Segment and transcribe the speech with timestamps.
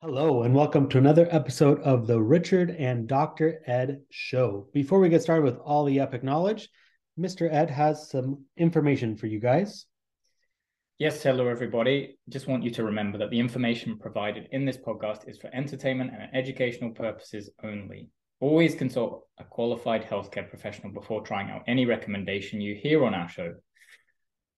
[0.00, 3.60] Hello, and welcome to another episode of the Richard and Dr.
[3.66, 4.68] Ed Show.
[4.72, 6.68] Before we get started with all the epic knowledge,
[7.18, 7.52] Mr.
[7.52, 9.86] Ed has some information for you guys.
[10.98, 12.16] Yes, hello, everybody.
[12.28, 16.12] Just want you to remember that the information provided in this podcast is for entertainment
[16.12, 18.08] and educational purposes only.
[18.38, 23.28] Always consult a qualified healthcare professional before trying out any recommendation you hear on our
[23.28, 23.56] show.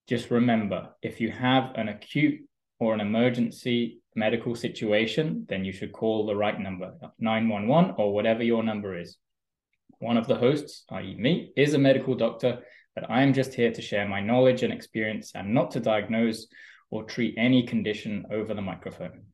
[0.07, 2.41] Just remember if you have an acute
[2.79, 8.43] or an emergency medical situation, then you should call the right number, 911 or whatever
[8.43, 9.17] your number is.
[9.99, 12.59] One of the hosts, i.e., me, is a medical doctor,
[12.95, 16.47] but I am just here to share my knowledge and experience and not to diagnose
[16.89, 19.25] or treat any condition over the microphone.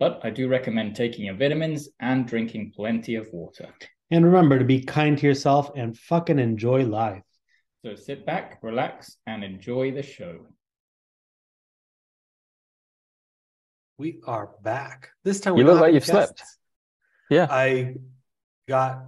[0.00, 3.68] But I do recommend taking your vitamins and drinking plenty of water.
[4.10, 7.22] And remember to be kind to yourself and fucking enjoy life.
[7.84, 10.46] So sit back, relax, and enjoy the show.
[13.96, 15.10] We are back.
[15.22, 16.10] This time you look like you've guests.
[16.10, 16.42] slept.
[17.30, 17.46] Yeah.
[17.48, 17.94] I
[18.68, 19.04] got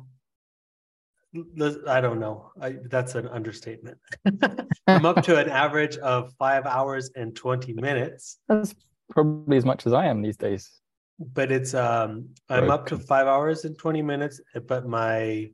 [1.89, 2.53] I don't know.
[2.61, 3.99] I, that's an understatement.
[4.87, 8.39] I'm up to an average of five hours and 20 minutes.
[8.49, 8.75] That's
[9.11, 10.71] probably as much as I am these days.
[11.19, 15.51] But it's um I'm up to five hours and 20 minutes, but my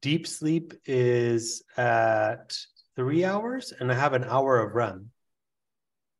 [0.00, 2.56] deep sleep is at
[2.96, 5.10] three hours and I have an hour of REM.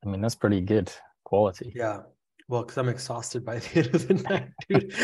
[0.05, 0.93] I mean, that's pretty good
[1.27, 1.73] quality.
[1.75, 2.03] Yeah.
[2.49, 4.95] Well, because I'm exhausted by the end of the night, dude.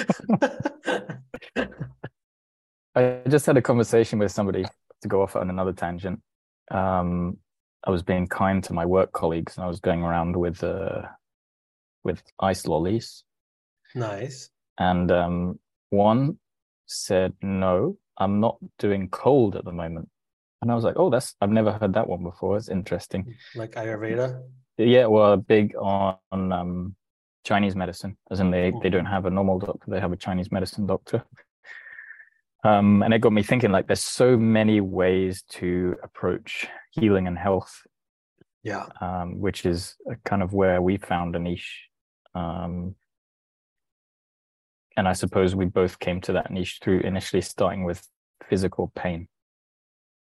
[2.94, 4.64] I just had a conversation with somebody
[5.02, 6.20] to go off on another tangent.
[6.70, 7.38] Um,
[7.84, 11.02] I was being kind to my work colleagues, and I was going around with uh,
[12.04, 13.24] with ice lollies.
[13.96, 14.50] Nice.
[14.78, 15.58] And um,
[15.90, 16.38] one
[16.86, 20.08] said, "No, I'm not doing cold at the moment."
[20.60, 22.56] And I was like, "Oh, that's I've never heard that one before.
[22.56, 24.40] It's interesting." Like Ayurveda
[24.86, 26.96] yeah, well, big on, on um,
[27.44, 30.52] Chinese medicine, as in they, they don't have a normal doctor, they have a Chinese
[30.52, 31.24] medicine doctor.
[32.64, 37.36] Um, and it got me thinking like there's so many ways to approach healing and
[37.36, 37.82] health.
[38.62, 38.86] Yeah.
[39.00, 41.88] Um, which is kind of where we found a niche.
[42.34, 42.94] Um,
[44.96, 48.06] and I suppose we both came to that niche through initially starting with
[48.48, 49.26] physical pain.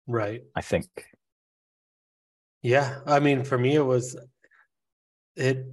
[0.07, 0.43] Right.
[0.55, 0.87] I think.
[2.61, 2.99] Yeah.
[3.05, 4.15] I mean, for me, it was
[5.39, 5.65] it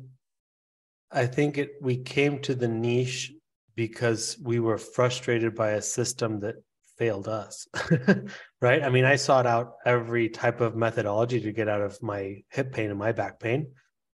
[1.10, 3.32] i think it we came to the niche
[3.74, 6.56] because we were frustrated by a system that
[6.98, 7.68] failed us
[8.62, 8.82] right?
[8.82, 12.72] I mean i sought out every type of methodology to get out of my hip
[12.72, 13.72] pain and my back pain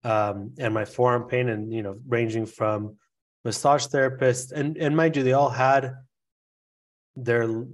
[0.05, 2.97] um, and my forearm pain and you know ranging from
[3.45, 5.95] massage therapists and and mind you they all had
[7.17, 7.65] their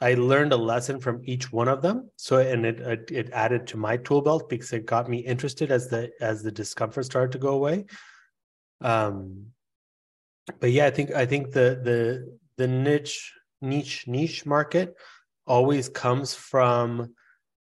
[0.00, 2.10] I learned a lesson from each one of them.
[2.16, 5.70] So and it, it it added to my tool belt because it got me interested
[5.70, 7.84] as the as the discomfort started to go away.
[8.80, 9.46] Um,
[10.58, 14.96] but yeah, I think I think the the the niche niche niche market
[15.46, 17.14] always comes from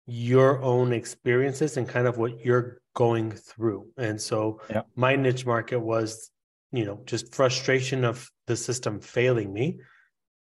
[0.07, 3.89] your own experiences and kind of what you're going through.
[3.97, 4.83] And so yeah.
[4.97, 6.31] my niche market was,
[6.73, 9.79] you know, just frustration of the system failing me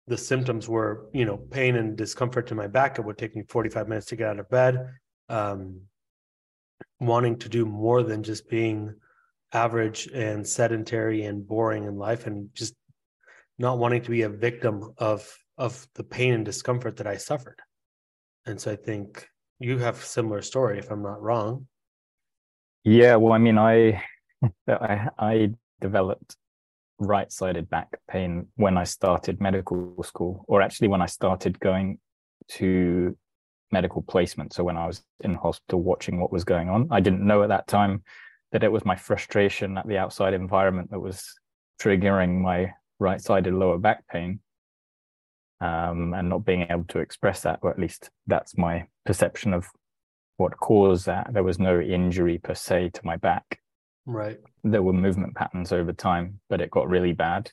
[0.07, 2.99] the symptoms were, you know, pain and discomfort in my back.
[2.99, 4.89] It would take me 45 minutes to get out of bed.
[5.29, 5.83] Um,
[7.01, 8.95] wanting to do more than just being
[9.53, 12.75] average and sedentary and boring in life and just
[13.59, 17.61] not wanting to be a victim of of the pain and discomfort that I suffered.
[18.47, 19.29] And so I think
[19.61, 21.67] you have a similar story if I'm not wrong.
[22.85, 24.03] Yeah, well I mean I
[24.69, 26.37] I I developed
[27.03, 31.99] right sided back pain when I started medical school, or actually when I started going
[32.49, 33.17] to
[33.71, 34.53] medical placement.
[34.53, 37.49] So when I was in hospital watching what was going on, I didn't know at
[37.49, 38.03] that time
[38.53, 41.25] that it was my frustration at the outside environment that was
[41.81, 44.41] triggering my right sided lower back pain.
[45.61, 49.69] Um, and not being able to express that, or at least that's my perception of
[50.37, 51.33] what caused that.
[51.33, 53.61] There was no injury per se to my back.
[54.07, 54.39] Right.
[54.65, 57.51] There were movement patterns over time, but it got really bad.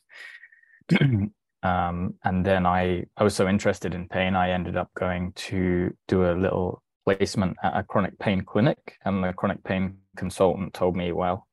[1.02, 5.96] um, and then I, I was so interested in pain, I ended up going to
[6.08, 8.98] do a little placement at a chronic pain clinic.
[9.06, 11.48] And the chronic pain consultant told me, well,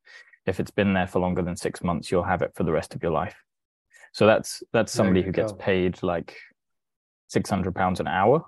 [0.46, 2.94] if it's been there for longer than six months, you'll have it for the rest
[2.94, 3.34] of your life.
[4.12, 5.42] So that's that's somebody who go.
[5.42, 6.36] gets paid like
[7.28, 8.44] six hundred pounds an hour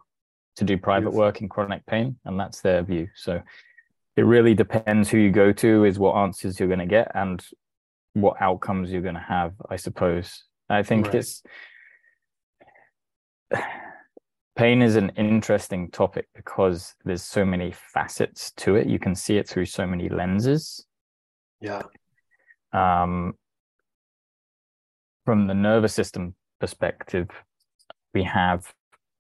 [0.57, 1.19] to do private Beautiful.
[1.19, 3.09] work in chronic pain, and that's their view.
[3.15, 3.43] So
[4.19, 7.47] it really depends who you go to is what answers you're going to get and
[8.15, 10.43] what outcomes you're going to have i suppose.
[10.69, 11.15] I think right.
[11.15, 11.43] it's
[14.57, 18.89] pain is an interesting topic because there's so many facets to it.
[18.89, 20.85] You can see it through so many lenses.
[21.61, 21.83] Yeah.
[22.73, 23.35] Um
[25.25, 27.29] from the nervous system perspective,
[28.15, 28.65] we have,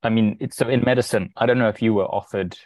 [0.02, 2.58] I mean, it's so in medicine, I don't know if you were offered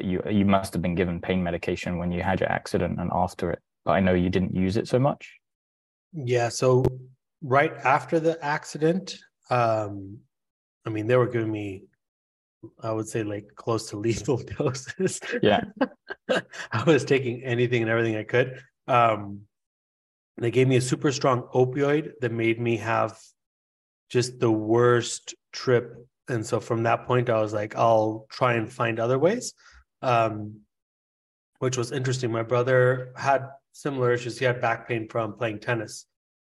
[0.00, 3.50] you you must have been given pain medication when you had your accident and after
[3.50, 5.38] it, but I know you didn't use it so much.
[6.12, 6.48] Yeah.
[6.48, 6.84] So
[7.42, 9.16] right after the accident,
[9.50, 10.18] um,
[10.86, 11.84] I mean, they were giving me,
[12.82, 15.20] I would say, like close to lethal doses.
[15.42, 15.64] Yeah.
[16.72, 18.62] I was taking anything and everything I could.
[18.86, 19.42] Um,
[20.38, 23.18] they gave me a super strong opioid that made me have
[24.08, 25.94] just the worst trip.
[26.28, 29.54] And so from that point, I was like, I'll try and find other ways,
[30.02, 30.60] um,
[31.58, 32.30] which was interesting.
[32.30, 34.38] My brother had similar issues.
[34.38, 36.06] He had back pain from playing tennis.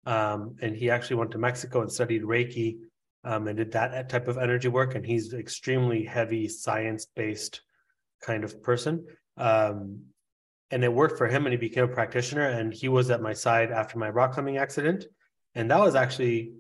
[0.07, 2.79] Um, and he actually went to Mexico and studied Reiki
[3.25, 4.95] um, and did that type of energy work.
[4.95, 7.63] And he's extremely heavy science based
[8.23, 9.07] kind of person.
[9.37, 10.05] Um,
[10.71, 13.33] and it worked for him and he became a practitioner and he was at my
[13.33, 15.07] side after my rock climbing accident
[15.55, 16.53] and that was actually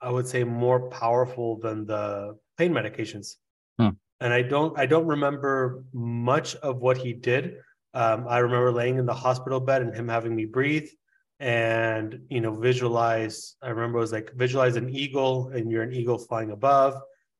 [0.00, 3.36] i would say more powerful than the pain medications
[3.78, 3.90] hmm.
[4.22, 7.56] And i don't i don't remember much of what he did.
[7.94, 10.88] Um, i remember laying in the hospital bed and him having me breathe
[11.40, 15.92] and you know visualize i remember it was like visualize an eagle and you're an
[15.92, 16.94] eagle flying above.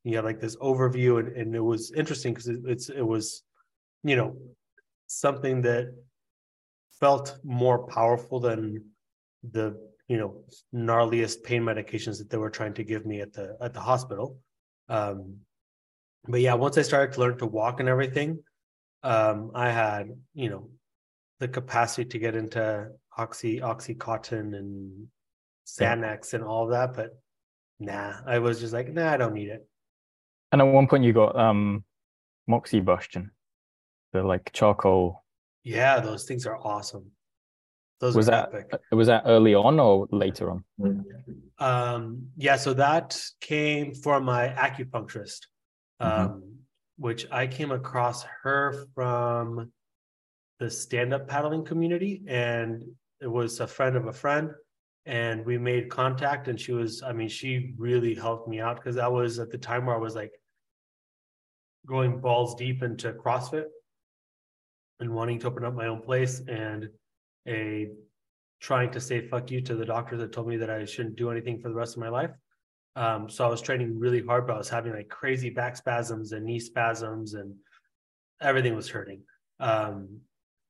[0.05, 3.45] You have like this overview and, and it was interesting because it, it's it was
[4.03, 4.37] you know
[5.07, 5.95] something that
[6.99, 8.85] felt more powerful than
[9.53, 9.67] the
[10.09, 10.31] you know
[10.75, 14.39] gnarliest pain medications that they were trying to give me at the at the hospital.
[14.89, 15.19] Um
[16.29, 18.39] but yeah once i started to learn to walk and everything
[19.03, 20.69] um i had you know
[21.41, 25.07] the capacity to get into oxy oxycontin and
[25.67, 27.11] xanax and all of that but
[27.79, 29.67] nah i was just like nah i don't need it
[30.53, 31.85] and at one point you got um
[32.49, 33.31] moxibustion
[34.13, 35.25] the like charcoal.
[35.65, 37.11] Yeah, those things are awesome.
[38.01, 38.81] Those was that epic.
[38.91, 40.65] was that early on or later on?
[41.59, 45.47] Um, yeah, so that came from my acupuncturist,
[46.01, 46.23] mm-hmm.
[46.23, 46.43] um,
[46.97, 49.73] which I came across her from
[50.59, 52.85] the stand-up paddling community, and
[53.21, 54.51] it was a friend of a friend,
[55.07, 56.49] and we made contact.
[56.49, 59.59] And she was, I mean, she really helped me out because I was at the
[59.59, 60.33] time where I was like
[61.87, 63.65] going balls deep into CrossFit
[65.01, 66.89] and wanting to open up my own place and
[67.49, 67.89] a
[68.61, 71.31] trying to say fuck you to the doctor that told me that I shouldn't do
[71.31, 72.31] anything for the rest of my life.
[72.95, 76.33] Um, so I was training really hard, but I was having like crazy back spasms
[76.33, 77.55] and knee spasms and
[78.41, 79.23] everything was hurting.
[79.61, 80.21] Um,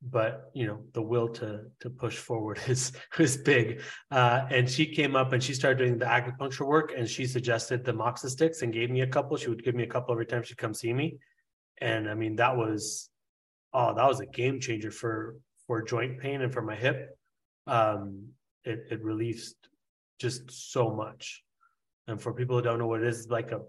[0.02, 3.82] but you know, the will to to push forward is is big.
[4.10, 7.84] Uh, and she came up and she started doing the acupuncture work and she suggested
[7.84, 9.36] the moxa sticks and gave me a couple.
[9.36, 11.18] She would give me a couple every time she'd come see me.
[11.80, 13.10] And I mean, that was
[13.72, 15.36] oh, that was a game changer for
[15.66, 17.16] for joint pain and for my hip.
[17.66, 18.28] Um,
[18.64, 19.54] it it relieves
[20.18, 21.42] just so much.
[22.12, 23.60] And for people who don't know what it is, like a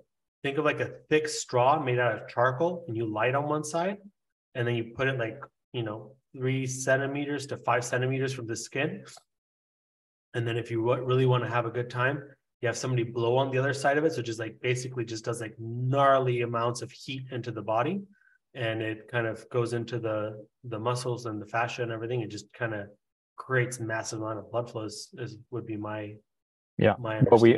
[0.44, 3.64] think of like a thick straw made out of charcoal, and you light on one
[3.64, 3.98] side,
[4.54, 5.40] and then you put it like
[5.72, 9.04] you know three centimeters to five centimeters from the skin.
[10.36, 12.24] And then if you really want to have a good time,
[12.62, 14.14] you have somebody blow on the other side of it.
[14.14, 18.02] So just like basically just does like gnarly amounts of heat into the body
[18.56, 22.30] and it kind of goes into the the muscles and the fascia and everything it
[22.30, 22.88] just kind of
[23.36, 26.14] creates massive amount of blood flows is would be my
[26.78, 27.58] yeah my but we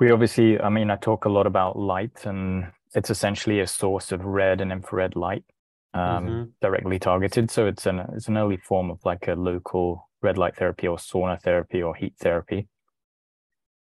[0.00, 4.12] we obviously i mean i talk a lot about light and it's essentially a source
[4.12, 5.44] of red and infrared light
[5.94, 6.44] um, mm-hmm.
[6.60, 10.56] directly targeted so it's an it's an early form of like a local red light
[10.56, 12.66] therapy or sauna therapy or heat therapy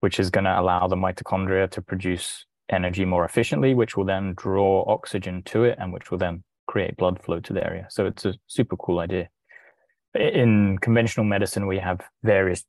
[0.00, 4.35] which is going to allow the mitochondria to produce energy more efficiently, which will then
[4.37, 7.87] draw oxygen to it and which will then create blood flow to the area.
[7.91, 9.29] So it's a super cool idea.
[10.15, 12.65] In conventional medicine, we have various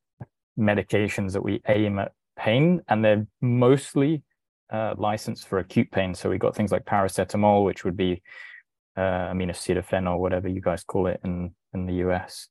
[0.59, 4.23] medications that we aim at pain, and they're mostly
[4.71, 6.13] uh, licensed for acute pain.
[6.13, 8.21] So we got things like paracetamol, which would be
[8.95, 12.47] uh, or whatever you guys call it in in the US,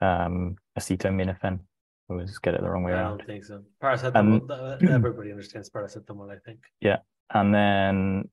[0.00, 1.60] um, acetaminophen
[2.08, 3.06] always get it the wrong way I around.
[3.06, 3.62] I don't think so.
[3.82, 6.60] Paracetamol, everybody understands paracetamol, I think.
[6.80, 6.98] Yeah.
[7.32, 8.30] And then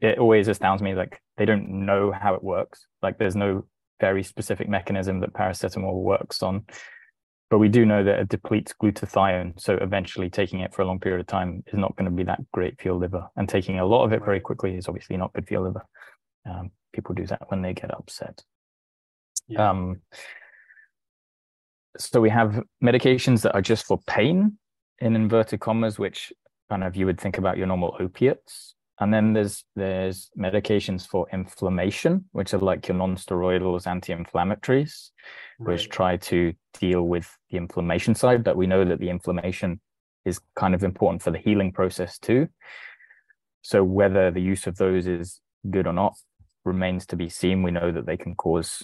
[0.00, 2.86] it always astounds me like they don't know how it works.
[3.02, 3.66] Like there's no
[4.00, 6.64] very specific mechanism that paracetamol works on.
[7.48, 9.60] But we do know that it depletes glutathione.
[9.60, 12.24] So eventually taking it for a long period of time is not going to be
[12.24, 13.28] that great for your liver.
[13.36, 15.86] And taking a lot of it very quickly is obviously not good for your liver.
[16.44, 18.42] Um, people do that when they get upset.
[19.48, 19.70] Yeah.
[19.70, 20.00] Um,
[21.98, 24.58] so we have medications that are just for pain
[24.98, 26.32] in inverted commas which
[26.68, 31.26] kind of you would think about your normal opiates and then there's there's medications for
[31.32, 35.10] inflammation, which are like your non-steroidals, anti-inflammatories,
[35.58, 35.72] right.
[35.72, 38.42] which try to deal with the inflammation side.
[38.42, 39.80] But we know that the inflammation
[40.24, 42.48] is kind of important for the healing process too.
[43.62, 46.14] So whether the use of those is good or not
[46.64, 47.62] remains to be seen.
[47.62, 48.82] We know that they can cause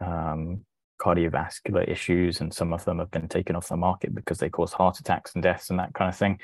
[0.00, 0.64] um,
[1.00, 4.72] cardiovascular issues, and some of them have been taken off the market because they cause
[4.72, 6.38] heart attacks and deaths and that kind of thing.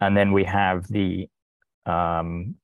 [0.00, 1.28] And then we have the
[1.86, 2.56] um,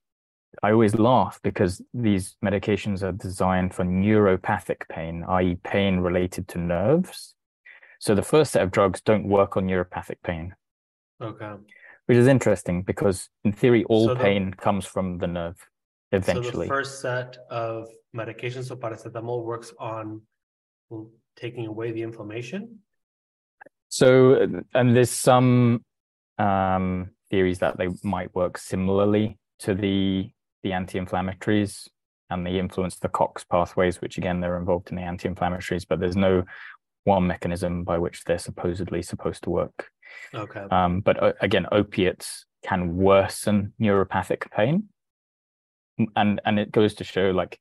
[0.63, 6.57] I always laugh because these medications are designed for neuropathic pain, i.e., pain related to
[6.57, 7.35] nerves.
[7.99, 10.55] So the first set of drugs don't work on neuropathic pain.
[11.21, 11.53] Okay.
[12.05, 15.57] Which is interesting because, in theory, all so pain the, comes from the nerve
[16.11, 16.67] eventually.
[16.67, 20.21] So the first set of medications, so paracetamol, works on
[21.35, 22.79] taking away the inflammation.
[23.89, 25.83] So, and there's some
[26.37, 30.29] um, theories that they might work similarly to the
[30.63, 31.87] the anti-inflammatories
[32.29, 36.15] and they influence the COX pathways, which again they're involved in the anti-inflammatories, but there's
[36.15, 36.43] no
[37.03, 39.89] one mechanism by which they're supposedly supposed to work.
[40.33, 40.65] Okay.
[40.71, 44.89] Um, but uh, again, opiates can worsen neuropathic pain,
[46.15, 47.59] and and it goes to show like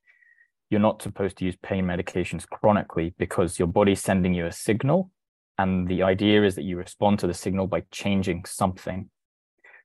[0.71, 5.11] you're not supposed to use pain medications chronically because your body's sending you a signal,
[5.59, 9.11] and the idea is that you respond to the signal by changing something.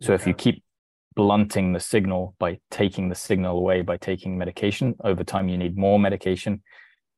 [0.01, 0.63] So if you keep
[1.15, 5.77] blunting the signal by taking the signal away by taking medication, over time you need
[5.77, 6.61] more medication.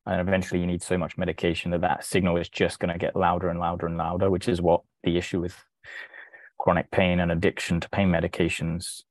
[0.06, 3.14] And eventually you need so much medication that that signal is just going to get
[3.14, 5.56] louder and louder and louder, which is what the issue with
[6.58, 9.02] chronic pain and addiction to pain medications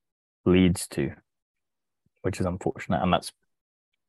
[0.45, 1.11] leads to,
[2.23, 3.01] which is unfortunate.
[3.01, 3.31] And that's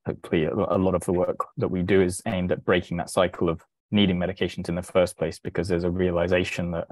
[0.05, 3.49] hopefully a lot of the work that we do is aimed at breaking that cycle
[3.49, 6.89] of needing medications in the first place because there's a realization that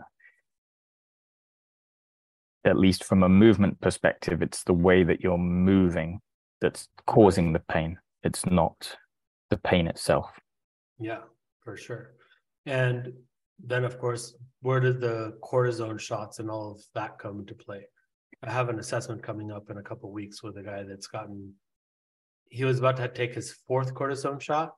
[2.64, 6.20] at least from a movement perspective, it's the way that you're moving
[6.60, 7.98] that's causing the pain.
[8.22, 8.96] It's not
[9.48, 10.30] the pain itself.
[10.98, 11.20] Yeah,
[11.64, 12.12] for sure.
[12.66, 13.12] And
[13.64, 17.86] then, of course, where did the cortisone shots and all of that come into play?
[18.42, 21.54] I have an assessment coming up in a couple weeks with a guy that's gotten,
[22.50, 24.74] he was about to take his fourth cortisone shot.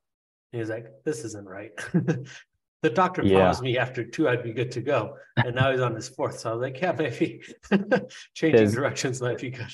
[0.53, 1.71] He was like, this isn't right.
[2.83, 3.37] the doctor yeah.
[3.37, 6.41] promised me after two I'd be good to go, and now he's on his fourth.
[6.41, 7.43] So I was like, yeah, maybe
[8.35, 9.73] changing there's, directions might be good.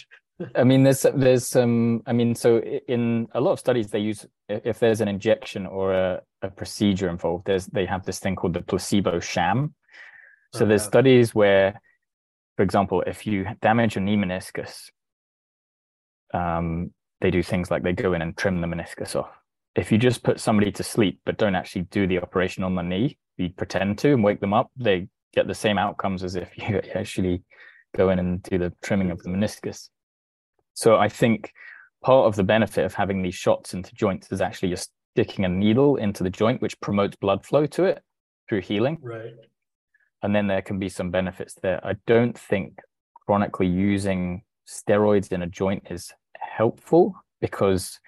[0.55, 2.03] I mean, there's there's some.
[2.07, 5.95] I mean, so in a lot of studies, they use if there's an injection or
[5.95, 9.75] a, a procedure involved, there's they have this thing called the placebo sham.
[10.55, 11.79] So there's studies where,
[12.57, 14.91] for example, if you damage a knee meniscus,
[16.33, 19.39] um, they do things like they go in and trim the meniscus off
[19.79, 22.83] if you just put somebody to sleep but don't actually do the operation on the
[22.83, 26.51] knee, you pretend to and wake them up, they get the same outcomes as if
[26.57, 27.43] you actually
[27.97, 29.89] go in and do the trimming of the meniscus.
[30.75, 31.53] So I think
[32.05, 34.79] part of the benefit of having these shots into joints is actually you're
[35.15, 38.03] sticking a needle into the joint, which promotes blood flow to it
[38.49, 38.99] through healing.
[39.01, 39.33] Right.
[40.23, 41.81] And then there can be some benefits there.
[41.87, 42.81] I don't think
[43.27, 48.01] chronically using steroids in a joint is helpful because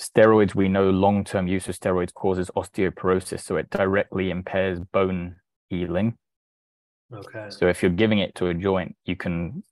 [0.00, 5.36] steroids, we know long term use of steroids causes osteoporosis, so it directly impairs bone
[5.68, 6.16] healing.
[7.12, 7.46] Okay.
[7.48, 9.62] So if you're giving it to a joint, you can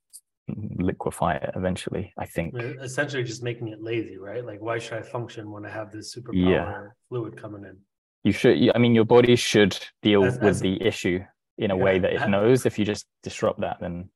[0.47, 2.55] liquefy it eventually, I think.
[2.81, 4.45] Essentially, just making it lazy, right?
[4.45, 6.81] Like, why should I function when I have this superpower yeah.
[7.09, 7.77] fluid coming in?
[8.23, 11.19] You should, I mean, your body should deal as, with as, the issue
[11.57, 12.65] in a yeah, way that it knows.
[12.65, 14.09] If you just disrupt that, then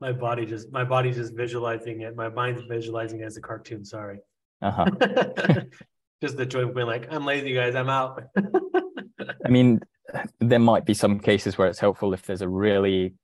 [0.00, 2.16] my body just my body just visualizing it.
[2.16, 3.84] My mind's visualizing it as a cartoon.
[3.84, 4.18] Sorry.
[4.62, 4.84] Uh-huh.
[6.20, 8.22] Just the joint being like, I'm lazy, guys, I'm out.
[9.44, 9.80] I mean,
[10.38, 13.14] there might be some cases where it's helpful if there's a really,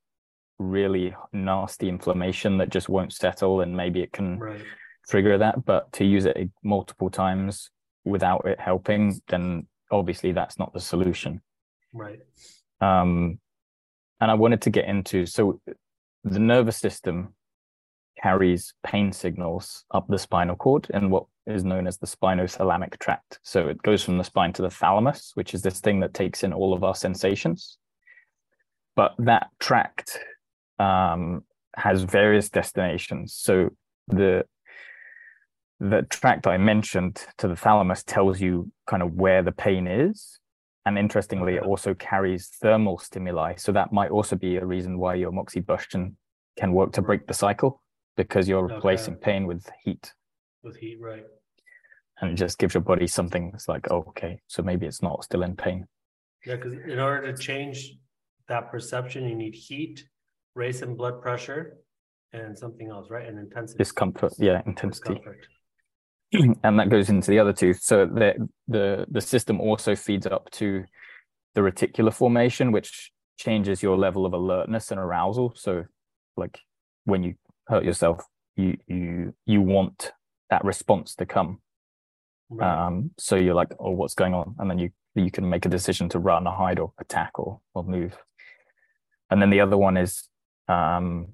[0.57, 4.63] really nasty inflammation that just won't settle, and maybe it can right.
[5.07, 5.63] trigger that.
[5.63, 7.69] But to use it multiple times
[8.03, 11.41] without it helping, then obviously that's not the solution.
[11.93, 12.19] Right.
[12.81, 13.39] Um,
[14.19, 15.61] and I wanted to get into so
[16.23, 17.33] the nervous system
[18.21, 23.39] carries pain signals up the spinal cord in what is known as the spinothalamic tract.
[23.43, 26.43] So it goes from the spine to the thalamus, which is this thing that takes
[26.43, 27.77] in all of our sensations.
[28.95, 30.19] But that tract
[30.79, 31.43] um,
[31.75, 33.33] has various destinations.
[33.33, 33.69] So
[34.07, 34.45] the
[35.79, 40.39] the tract I mentioned to the thalamus tells you kind of where the pain is.
[40.87, 43.55] And interestingly, it also carries thermal stimuli.
[43.57, 46.13] So that might also be a reason why your moxibustion
[46.57, 47.83] can work to break the cycle
[48.17, 49.23] because you're replacing okay.
[49.23, 50.13] pain with heat.
[50.63, 51.23] With heat, right.
[52.19, 55.23] And it just gives your body something that's like, oh, okay, so maybe it's not
[55.23, 55.85] still in pain.
[56.45, 57.93] Yeah, because in order to change
[58.49, 60.03] that perception, you need heat,
[60.55, 61.77] raise in blood pressure,
[62.33, 63.27] and something else, right?
[63.27, 63.77] And intensity.
[63.77, 65.15] Discomfort, yeah, intensity.
[65.15, 65.47] Discomfort.
[66.63, 67.73] and that goes into the other two.
[67.73, 70.83] So the the the system also feeds up to
[71.55, 75.53] the reticular formation, which changes your level of alertness and arousal.
[75.55, 75.85] So
[76.35, 76.59] like
[77.05, 77.35] when you
[77.67, 78.23] hurt yourself,
[78.55, 80.11] you you you want
[80.49, 81.61] that response to come.
[82.49, 82.87] Right.
[82.87, 84.55] Um, so you're like, oh, what's going on?
[84.59, 87.59] And then you you can make a decision to run or hide or attack or
[87.73, 88.17] or move.
[89.29, 90.29] And then the other one is
[90.69, 91.33] um,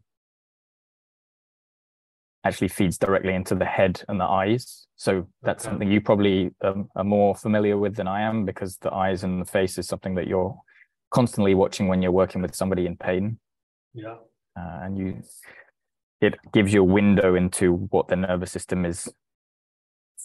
[2.43, 4.87] actually feeds directly into the head and the eyes.
[4.95, 5.71] So that's okay.
[5.71, 9.41] something you probably um, are more familiar with than I am because the eyes and
[9.41, 10.55] the face is something that you're
[11.11, 13.39] constantly watching when you're working with somebody in pain.
[13.93, 14.15] Yeah.
[14.57, 15.23] Uh, and you,
[16.23, 19.11] it gives you a window into what the nervous system is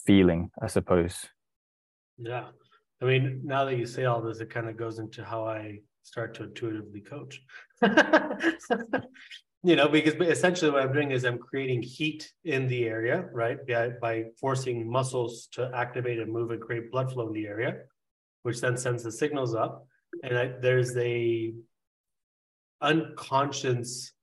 [0.05, 1.27] feeling, I suppose.
[2.17, 2.47] Yeah.
[3.01, 5.79] I mean, now that you say all this, it kind of goes into how I
[6.03, 7.41] start to intuitively coach.
[9.63, 13.57] you know, because essentially what I'm doing is I'm creating heat in the area, right?
[13.67, 17.75] By, by forcing muscles to activate and move and create blood flow in the area,
[18.43, 19.85] which then sends the signals up.
[20.23, 21.53] And I, there's a
[22.81, 24.13] unconscious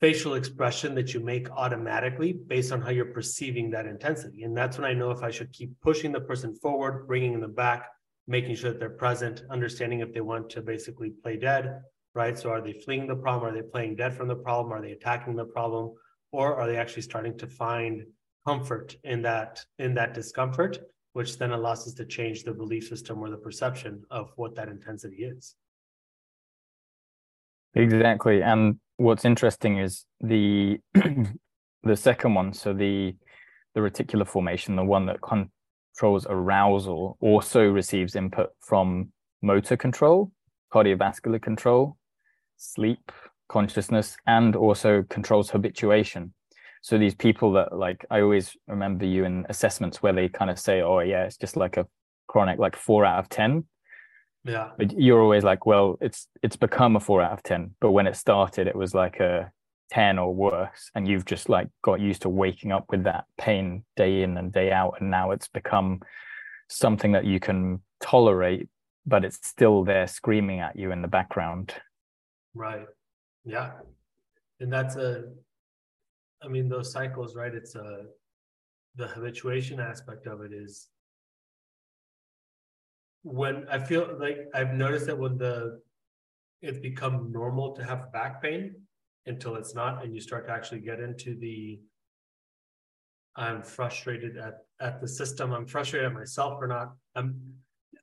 [0.00, 4.44] facial expression that you make automatically based on how you're perceiving that intensity.
[4.44, 7.54] And that's when I know if I should keep pushing the person forward, bringing them
[7.54, 7.88] back,
[8.26, 11.80] making sure that they're present, understanding if they want to basically play dead,
[12.14, 12.38] right?
[12.38, 13.52] So are they fleeing the problem?
[13.52, 14.72] Are they playing dead from the problem?
[14.72, 15.94] Are they attacking the problem?
[16.30, 18.04] Or are they actually starting to find
[18.46, 20.78] comfort in that in that discomfort,
[21.12, 24.68] which then allows us to change the belief system or the perception of what that
[24.68, 25.56] intensity is.
[27.74, 28.42] Exactly.
[28.42, 30.78] And what's interesting is the
[31.82, 33.14] the second one, so the
[33.74, 40.32] the reticular formation, the one that controls arousal, also receives input from motor control,
[40.72, 41.96] cardiovascular control,
[42.56, 43.12] sleep,
[43.48, 46.34] consciousness, and also controls habituation.
[46.82, 50.58] So these people that like I always remember you in assessments where they kind of
[50.58, 51.86] say, "Oh yeah, it's just like a
[52.26, 53.64] chronic like four out of ten.
[54.44, 54.70] Yeah.
[54.78, 57.74] But you're always like, well, it's it's become a four out of ten.
[57.80, 59.52] But when it started, it was like a
[59.90, 60.90] 10 or worse.
[60.94, 64.52] And you've just like got used to waking up with that pain day in and
[64.52, 64.96] day out.
[65.00, 66.00] And now it's become
[66.68, 68.68] something that you can tolerate,
[69.06, 71.74] but it's still there screaming at you in the background.
[72.54, 72.86] Right.
[73.44, 73.72] Yeah.
[74.60, 75.24] And that's a,
[76.42, 77.54] I mean, those cycles, right?
[77.54, 78.04] It's a,
[78.96, 80.88] the habituation aspect of it is
[83.22, 85.80] when I feel like I've noticed that when the,
[86.62, 88.74] it's become normal to have back pain
[89.26, 91.80] until it's not, and you start to actually get into the,
[93.36, 95.52] I'm frustrated at, at the system.
[95.52, 97.40] I'm frustrated at myself for not, I'm,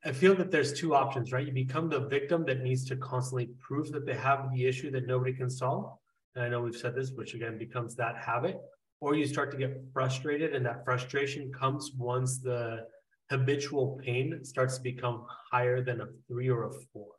[0.05, 1.45] I feel that there's two options, right?
[1.45, 5.07] You become the victim that needs to constantly prove that they have the issue that
[5.07, 5.97] nobody can solve.
[6.35, 8.57] And I know we've said this, which again becomes that habit,
[8.99, 12.85] or you start to get frustrated, and that frustration comes once the
[13.29, 17.13] habitual pain starts to become higher than a three or a four.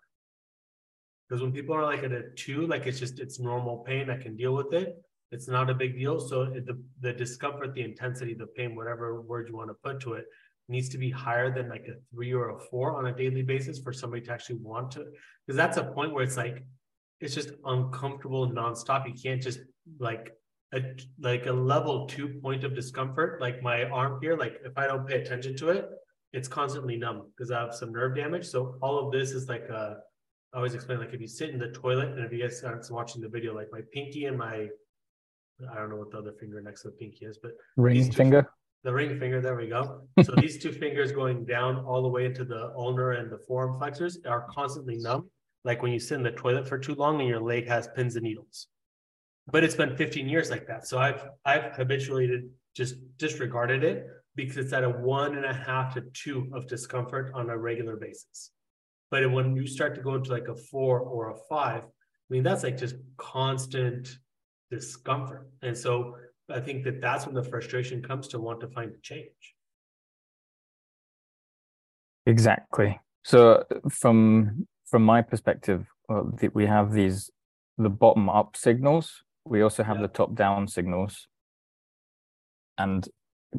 [1.29, 4.17] Because when people are like at a two, like it's just it's normal pain, I
[4.17, 4.97] can deal with it.
[5.33, 6.21] It's not a big deal.
[6.21, 10.15] So the the discomfort, the intensity, the pain, whatever word you want to put to
[10.15, 10.27] it,
[10.69, 13.79] needs to be higher than like a three or a four on a daily basis
[13.79, 15.07] for somebody to actually want to
[15.47, 16.65] because that's a point where it's like
[17.21, 19.61] it's just uncomfortable nonstop you can't just
[20.01, 20.33] like
[20.73, 20.81] a
[21.21, 25.07] like a level two point of discomfort like my arm here like if i don't
[25.07, 25.89] pay attention to it
[26.33, 29.69] it's constantly numb because i have some nerve damage so all of this is like
[29.69, 29.97] a
[30.55, 32.91] I always explain like if you sit in the toilet and if you guys aren't
[32.91, 34.69] watching the video like my pinky and my
[35.71, 38.49] I don't know what the other finger next to the pinky is, but ring finger
[38.87, 40.03] the ring finger, there we go.
[40.23, 43.79] So these two fingers going down all the way into the ulnar and the forearm
[43.79, 45.29] flexors are constantly numb,
[45.65, 48.15] like when you sit in the toilet for too long and your leg has pins
[48.15, 48.69] and needles.
[49.49, 50.87] But it's been 15 years like that.
[50.87, 55.95] So I've I've habituated just disregarded it because it's at a one and a half
[55.95, 58.51] to two of discomfort on a regular basis.
[59.11, 62.43] But when you start to go into like a four or a five, I mean
[62.43, 64.19] that's like just constant
[64.71, 65.49] discomfort.
[65.63, 66.17] And so
[66.51, 69.55] I think that that's when the frustration comes to want to find a change.
[72.27, 73.01] Exactly.
[73.25, 77.31] So from from my perspective, well, we have these
[77.79, 79.23] the bottom up signals.
[79.47, 80.03] We also have yeah.
[80.03, 81.29] the top down signals,
[82.77, 83.09] and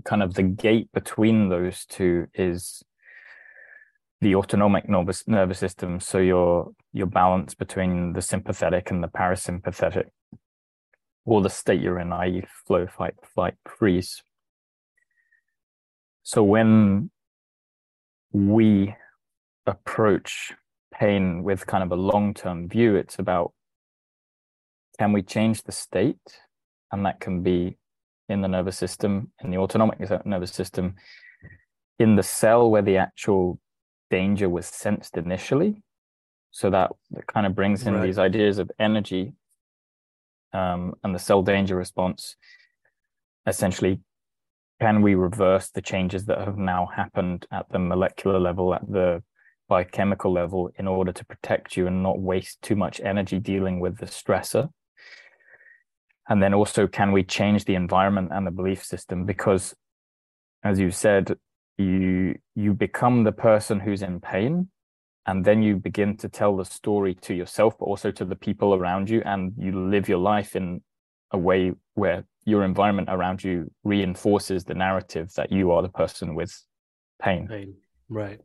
[0.03, 2.83] kind of the gate between those two is
[4.21, 5.99] the autonomic nervous nervous system.
[5.99, 10.09] So your your balance between the sympathetic and the parasympathetic
[11.25, 14.23] or the state you're in, i.e., flow, fight, flight, freeze.
[16.23, 17.11] So when
[18.31, 18.95] we
[19.65, 20.53] approach
[20.93, 23.53] pain with kind of a long term view, it's about
[24.99, 26.17] can we change the state?
[26.91, 27.77] And that can be
[28.29, 30.95] in the nervous system, in the autonomic nervous system,
[31.99, 33.59] in the cell where the actual
[34.09, 35.81] danger was sensed initially.
[36.51, 38.05] So that, that kind of brings in right.
[38.05, 39.33] these ideas of energy
[40.53, 42.35] um, and the cell danger response.
[43.45, 43.99] Essentially,
[44.79, 49.23] can we reverse the changes that have now happened at the molecular level, at the
[49.67, 53.97] biochemical level, in order to protect you and not waste too much energy dealing with
[53.97, 54.69] the stressor?
[56.29, 59.25] And then also, can we change the environment and the belief system?
[59.25, 59.73] Because,
[60.63, 61.37] as you said,
[61.77, 64.67] you you become the person who's in pain
[65.27, 68.73] and then you begin to tell the story to yourself but also to the people
[68.73, 70.81] around you and you live your life in
[71.31, 76.33] a way where your environment around you reinforces the narrative that you are the person
[76.33, 76.63] with
[77.21, 77.47] pain.
[77.47, 77.75] pain.
[78.09, 78.39] Right.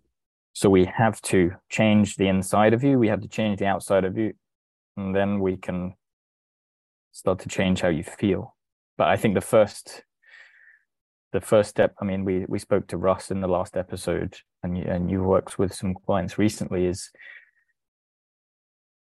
[0.55, 4.05] So we have to change the inside of you, we have to change the outside
[4.05, 4.35] of you,
[4.97, 5.95] and then we can
[7.13, 8.57] start to change how you feel.
[8.99, 10.03] But I think the first
[11.33, 14.77] the first step, I mean, we we spoke to Russ in the last episode, and
[14.77, 17.11] you, and you worked with some clients recently, is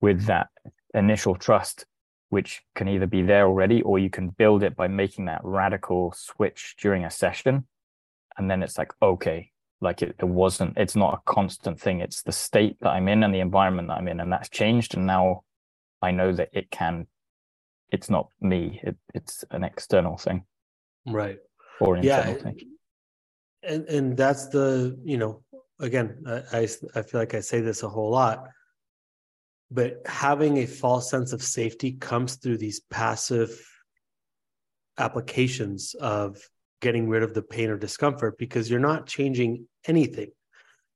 [0.01, 0.49] with that
[0.95, 1.85] initial trust,
[2.31, 6.13] which can either be there already, or you can build it by making that radical
[6.17, 7.67] switch during a session,
[8.39, 12.01] and then it's like okay, like it, it wasn't, it's not a constant thing.
[12.01, 14.97] It's the state that I'm in and the environment that I'm in, and that's changed,
[14.97, 15.43] and now
[16.01, 17.07] I know that it can.
[17.91, 18.81] It's not me.
[18.83, 20.45] It, it's an external thing.
[21.07, 21.39] Right
[21.81, 22.37] or yeah,
[23.63, 25.43] and and that's the you know
[25.81, 28.49] again I, I I feel like I say this a whole lot,
[29.71, 33.61] but having a false sense of safety comes through these passive
[34.99, 36.39] applications of
[36.81, 40.31] getting rid of the pain or discomfort because you're not changing anything.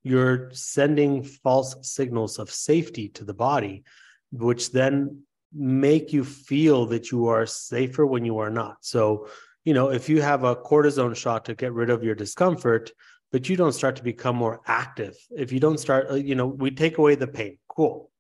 [0.05, 3.85] You're sending false signals of safety to the body,
[4.31, 8.76] which then make you feel that you are safer when you are not.
[8.80, 9.28] So
[9.68, 12.90] you know, if you have a cortisone shot to get rid of your discomfort,
[13.30, 16.70] but you don't start to become more active, if you don't start, you know, we
[16.70, 18.11] take away the pain, cool.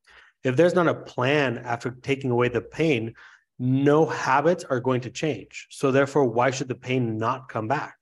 [0.44, 3.14] If there's not a plan after taking away the pain,
[3.58, 5.68] no habits are going to change.
[5.70, 7.96] So, therefore, why should the pain not come back?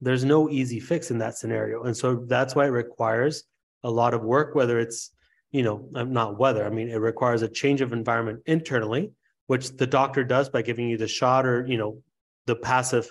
[0.00, 1.82] There's no easy fix in that scenario.
[1.82, 3.42] And so that's why it requires
[3.82, 5.10] a lot of work, whether it's,
[5.50, 9.12] you know, uh, not whether, I mean, it requires a change of environment internally,
[9.46, 12.02] which the doctor does by giving you the shot or, you know,
[12.46, 13.08] the passive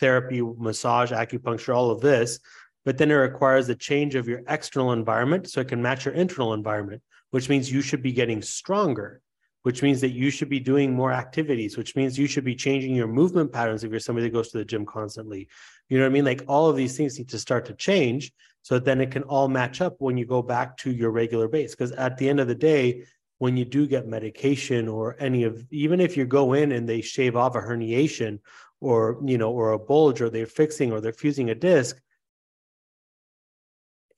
[0.00, 2.40] therapy, massage, acupuncture, all of this.
[2.84, 6.14] But then it requires a change of your external environment so it can match your
[6.14, 9.20] internal environment, which means you should be getting stronger,
[9.62, 12.94] which means that you should be doing more activities, which means you should be changing
[12.94, 15.48] your movement patterns if you're somebody that goes to the gym constantly.
[15.88, 16.24] You know what I mean?
[16.24, 18.32] Like all of these things need to start to change
[18.68, 21.70] so then it can all match up when you go back to your regular base.
[21.70, 23.06] Because at the end of the day,
[23.38, 27.00] when you do get medication or any of even if you go in and they
[27.00, 28.38] shave off a herniation
[28.82, 31.98] or you know or a bulge or they're fixing or they're fusing a disc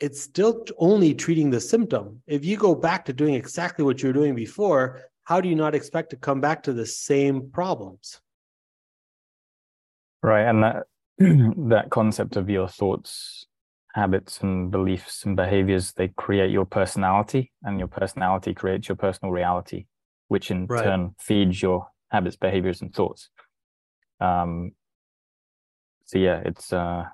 [0.01, 4.09] it's still only treating the symptom if you go back to doing exactly what you
[4.09, 8.21] were doing before how do you not expect to come back to the same problems
[10.25, 10.87] right and that
[11.69, 13.47] that concept of your thoughts
[13.95, 19.33] habits and beliefs and behaviors they create your personality and your personality creates your personal
[19.33, 19.87] reality
[20.29, 20.85] which in right.
[20.85, 23.31] turn feeds your habits behaviors and thoughts.
[24.21, 24.73] Um
[26.05, 27.05] so yeah it's uh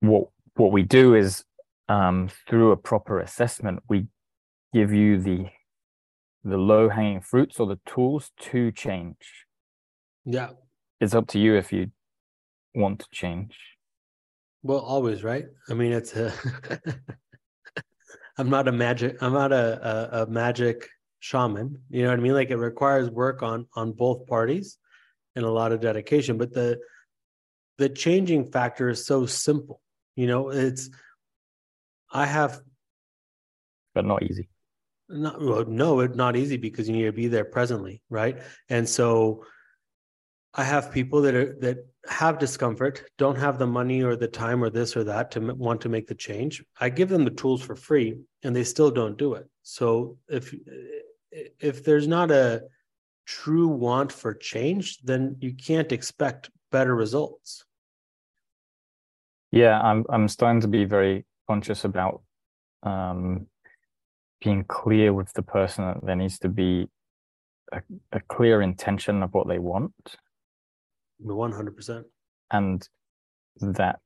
[0.00, 1.44] what what we do is
[1.88, 4.06] um through a proper assessment we
[4.74, 5.46] give you the
[6.44, 9.46] the low hanging fruits or the tools to change.
[10.24, 10.50] Yeah.
[11.00, 11.92] It's up to you if you
[12.74, 13.56] want to change
[14.62, 15.46] well, always, right?
[15.68, 16.32] I mean, it's a.
[18.38, 19.18] I'm not a magic.
[19.20, 20.88] I'm not a, a, a magic
[21.20, 21.82] shaman.
[21.90, 22.34] You know what I mean?
[22.34, 24.78] Like it requires work on on both parties,
[25.36, 26.38] and a lot of dedication.
[26.38, 26.78] But the
[27.78, 29.80] the changing factor is so simple.
[30.16, 30.90] You know, it's.
[32.12, 32.60] I have.
[33.94, 34.48] But not easy.
[35.08, 38.38] Not well, no, it's not easy because you need to be there presently, right?
[38.70, 39.44] And so
[40.54, 44.62] I have people that are that have discomfort, don't have the money or the time
[44.62, 46.64] or this or that to want to make the change.
[46.80, 49.48] I give them the tools for free, and they still don't do it.
[49.62, 50.54] So if
[51.60, 52.62] if there's not a
[53.26, 57.64] true want for change, then you can't expect better results.
[59.52, 62.22] Yeah, I'm I'm starting to be very conscious about
[62.82, 63.46] um,
[64.42, 66.88] being clear with the person that there needs to be
[67.70, 67.80] a,
[68.12, 70.16] a clear intention of what they want
[71.24, 72.04] 100%.
[72.50, 72.88] And
[73.60, 74.00] that,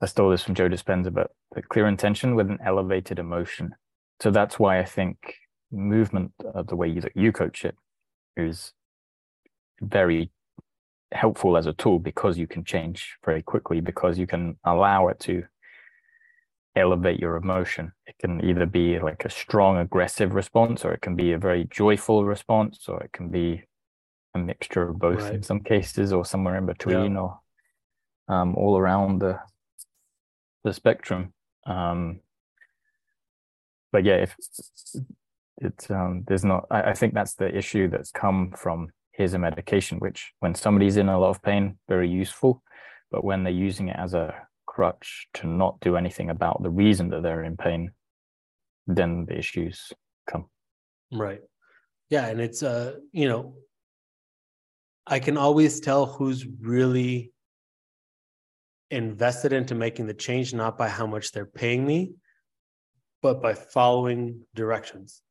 [0.00, 3.74] I stole this from Joe Dispenza, but the clear intention with an elevated emotion.
[4.20, 5.34] so that's why I think
[5.70, 7.76] movement, uh, the way that you coach it,
[8.36, 8.72] is
[9.80, 10.30] very
[11.12, 15.20] helpful as a tool because you can change very quickly because you can allow it
[15.20, 15.44] to
[16.74, 17.92] elevate your emotion.
[18.06, 21.66] It can either be like a strong aggressive response or it can be a very
[21.70, 23.64] joyful response or it can be
[24.36, 25.34] a mixture of both right.
[25.34, 27.20] in some cases or somewhere in between yeah.
[27.20, 27.40] or
[28.28, 29.38] um, all around the
[30.64, 31.32] the spectrum.
[31.66, 32.20] Um,
[33.92, 34.36] but yeah, if
[35.58, 39.38] it's um, there's not, I, I think that's the issue that's come from here's a
[39.38, 42.62] medication, which when somebody's in a lot of pain, very useful.
[43.10, 44.34] But when they're using it as a
[44.66, 47.92] crutch to not do anything about the reason that they're in pain,
[48.86, 49.92] then the issues
[50.30, 50.46] come.
[51.12, 51.40] Right.
[52.10, 52.26] Yeah.
[52.26, 53.54] And it's, uh, you know,
[55.06, 57.32] I can always tell who's really
[58.90, 62.12] invested into making the change, not by how much they're paying me,
[63.22, 65.22] but by following directions.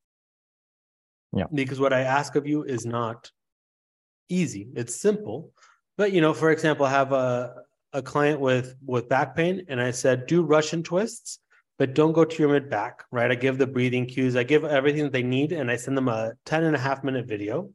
[1.33, 1.45] Yeah.
[1.53, 3.31] Because what I ask of you is not
[4.29, 4.69] easy.
[4.75, 5.51] It's simple.
[5.97, 7.55] But you know, for example, I have a,
[7.93, 11.39] a client with with back pain, and I said, do Russian twists,
[11.77, 13.31] but don't go to your mid back, right?
[13.31, 16.07] I give the breathing cues, I give everything that they need, and I send them
[16.07, 17.69] a 10 and a half minute video.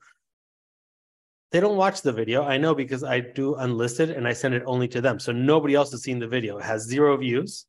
[1.53, 2.45] They don't watch the video.
[2.45, 5.19] I know because I do unlisted and I send it only to them.
[5.19, 6.59] So nobody else has seen the video.
[6.59, 7.67] It has zero views.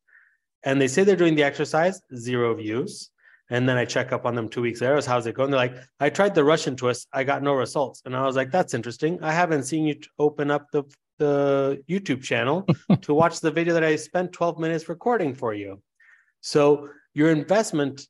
[0.64, 3.10] And they say they're doing the exercise, zero views.
[3.50, 5.00] And then I check up on them two weeks later.
[5.04, 5.50] How's it going?
[5.50, 7.08] They're like, I tried the Russian twist.
[7.12, 8.02] I got no results.
[8.04, 9.18] And I was like, that's interesting.
[9.22, 10.84] I haven't seen you open up the,
[11.18, 12.66] the YouTube channel
[13.02, 15.82] to watch the video that I spent 12 minutes recording for you.
[16.40, 18.06] So your investment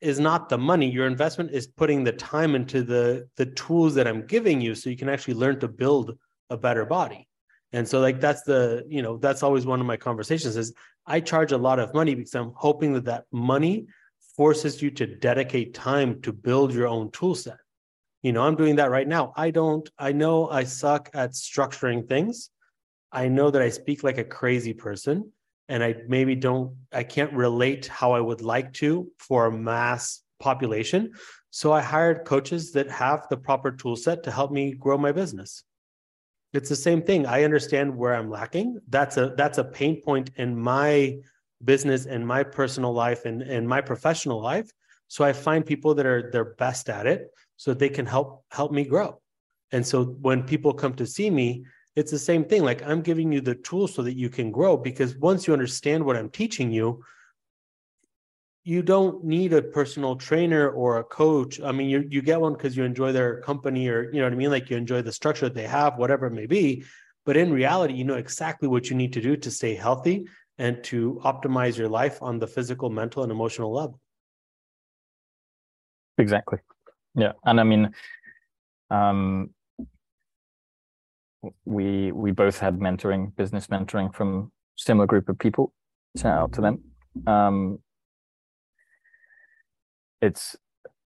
[0.00, 0.90] is not the money.
[0.90, 4.90] Your investment is putting the time into the, the tools that I'm giving you so
[4.90, 6.16] you can actually learn to build
[6.50, 7.28] a better body.
[7.72, 10.72] And so like that's the, you know, that's always one of my conversations is
[11.06, 13.86] I charge a lot of money because I'm hoping that that money
[14.36, 17.58] forces you to dedicate time to build your own tool set.
[18.22, 19.32] You know, I'm doing that right now.
[19.36, 22.50] I don't, I know I suck at structuring things.
[23.10, 25.32] I know that I speak like a crazy person
[25.68, 30.22] and I maybe don't, I can't relate how I would like to for a mass
[30.40, 31.12] population.
[31.50, 35.12] So I hired coaches that have the proper tool set to help me grow my
[35.12, 35.64] business.
[36.52, 37.26] It's the same thing.
[37.26, 38.80] I understand where I'm lacking.
[38.88, 41.18] That's a that's a pain point in my
[41.64, 44.70] business and my personal life and, and my professional life.
[45.08, 48.72] So I find people that are they're best at it so they can help help
[48.72, 49.20] me grow.
[49.72, 51.64] And so when people come to see me,
[51.98, 52.62] it's the same thing.
[52.62, 56.04] Like I'm giving you the tools so that you can grow because once you understand
[56.04, 57.02] what I'm teaching you,
[58.62, 61.60] you don't need a personal trainer or a coach.
[61.60, 64.32] I mean, you you get one because you enjoy their company or you know what
[64.32, 66.84] I mean, like you enjoy the structure that they have, whatever it may be.
[67.26, 70.82] But in reality, you know exactly what you need to do to stay healthy and
[70.84, 73.98] to optimize your life on the physical, mental, and emotional level.
[76.16, 76.58] Exactly.
[77.14, 77.32] Yeah.
[77.44, 77.90] And I mean,
[78.90, 79.50] um,
[81.64, 85.72] we we both had mentoring, business mentoring from similar group of people.
[86.16, 86.82] Shout out to them.
[87.26, 87.78] Um,
[90.20, 90.56] it's,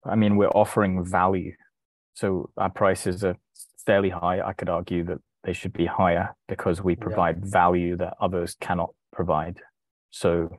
[0.05, 1.53] I mean, we're offering value,
[2.15, 3.37] so our prices are
[3.85, 4.41] fairly high.
[4.41, 7.51] I could argue that they should be higher because we provide yeah.
[7.51, 9.61] value that others cannot provide.
[10.11, 10.59] So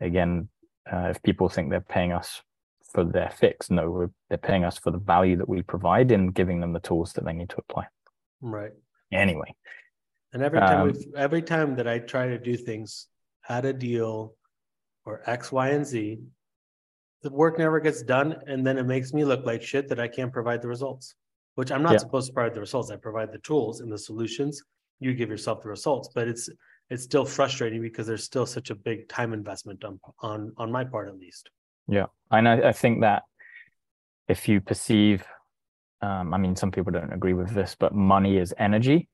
[0.00, 0.48] again,
[0.90, 2.42] uh, if people think they're paying us
[2.88, 6.60] for their fix, no, they're paying us for the value that we provide in giving
[6.60, 7.86] them the tools that they need to apply.
[8.40, 8.72] Right.
[9.12, 9.54] Anyway.
[10.32, 13.08] And every time, um, every time that I try to do things,
[13.48, 14.34] add a deal
[15.04, 16.18] or X, Y, and Z,
[17.22, 20.06] the work never gets done, and then it makes me look like shit that I
[20.06, 21.14] can't provide the results.
[21.54, 21.98] Which I'm not yeah.
[21.98, 22.90] supposed to provide the results.
[22.92, 24.62] I provide the tools and the solutions.
[25.00, 26.48] You give yourself the results, but it's
[26.88, 30.84] it's still frustrating because there's still such a big time investment on on on my
[30.84, 31.50] part at least
[31.88, 32.06] yeah.
[32.30, 33.22] And i, I think that
[34.28, 35.24] if you perceive
[36.02, 39.08] um, i mean some people don't agree with this but money is energy.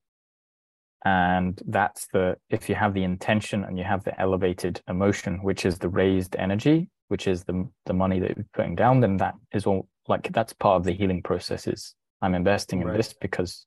[1.06, 5.66] And that's the if you have the intention and you have the elevated emotion which
[5.66, 9.34] is the raised energy which is the the money that you're putting down then that
[9.52, 12.96] is all like that's part of the healing process is i'm investing in right.
[12.96, 13.66] this because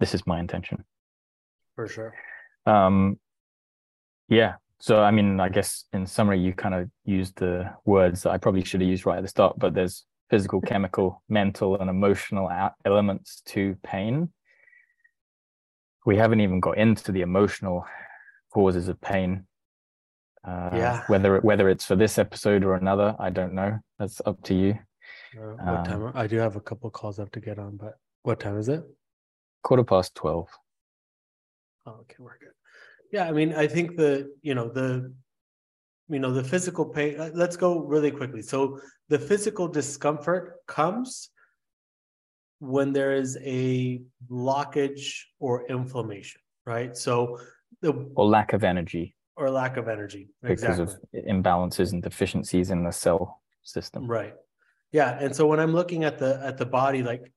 [0.00, 0.84] this is my intention.
[1.76, 2.14] For sure.
[2.66, 3.18] Um
[4.28, 4.54] yeah.
[4.84, 8.36] So, I mean, I guess in summary, you kind of used the words that I
[8.36, 12.50] probably should have used right at the start, but there's physical, chemical, mental, and emotional
[12.84, 14.30] elements to pain.
[16.04, 17.86] We haven't even got into the emotional
[18.52, 19.46] causes of pain.
[20.46, 21.04] Uh, yeah.
[21.06, 23.78] Whether whether it's for this episode or another, I don't know.
[23.98, 24.78] That's up to you.
[25.34, 26.12] Uh, what um, time?
[26.14, 28.68] I do have a couple calls I have to get on, but what time is
[28.68, 28.84] it?
[29.62, 30.50] Quarter past twelve.
[31.86, 32.53] Oh, okay, we're good.
[33.14, 35.14] Yeah, I mean, I think the you know the
[36.08, 38.42] you know, the physical pain, uh, let's go really quickly.
[38.42, 41.30] So the physical discomfort comes
[42.58, 46.96] when there is a blockage or inflammation, right?
[46.96, 47.38] So
[47.80, 51.20] the or lack of energy or lack of energy because exactly.
[51.20, 54.06] of imbalances and deficiencies in the cell system.
[54.06, 54.34] Right.
[54.92, 55.18] Yeah.
[55.20, 57.32] And so when I'm looking at the at the body, like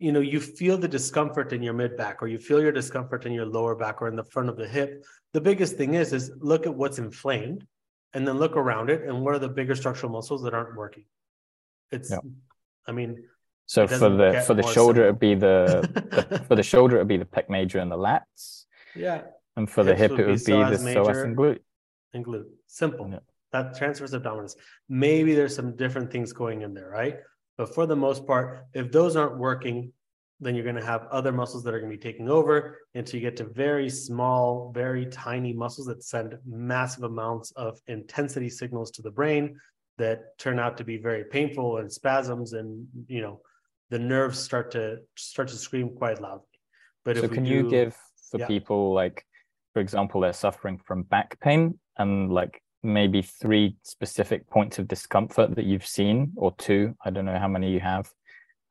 [0.00, 3.26] you know, you feel the discomfort in your mid back, or you feel your discomfort
[3.26, 5.04] in your lower back or in the front of the hip.
[5.34, 7.66] The biggest thing is is look at what's inflamed
[8.14, 11.04] and then look around it and what are the bigger structural muscles that aren't working.
[11.92, 12.18] It's Yeah.
[12.86, 13.24] I mean,
[13.66, 15.88] So for the for the shoulder, it'd be the,
[16.30, 18.64] the for the shoulder, it'd be the pec major and the lats,
[18.96, 19.22] yeah,
[19.56, 21.60] and for the Hips hip, would it would be the psoas and glute.
[22.14, 22.46] and glute.
[22.66, 23.08] Simple.
[23.10, 23.18] Yeah.
[23.52, 24.56] That transfers of dominance.
[24.88, 27.18] Maybe there's some different things going in there, right?
[27.60, 29.92] But for the most part, if those aren't working,
[30.40, 33.20] then you're going to have other muscles that are going to be taking over until
[33.20, 38.90] you get to very small, very tiny muscles that send massive amounts of intensity signals
[38.92, 39.60] to the brain
[39.98, 43.42] that turn out to be very painful and spasms and you know
[43.90, 46.46] the nerves start to start to scream quite loudly.
[47.04, 47.94] But So can you give
[48.30, 48.46] for yeah.
[48.46, 49.26] people like,
[49.74, 55.54] for example, they're suffering from back pain and like maybe three specific points of discomfort
[55.56, 58.10] that you've seen, or two, I don't know how many you have,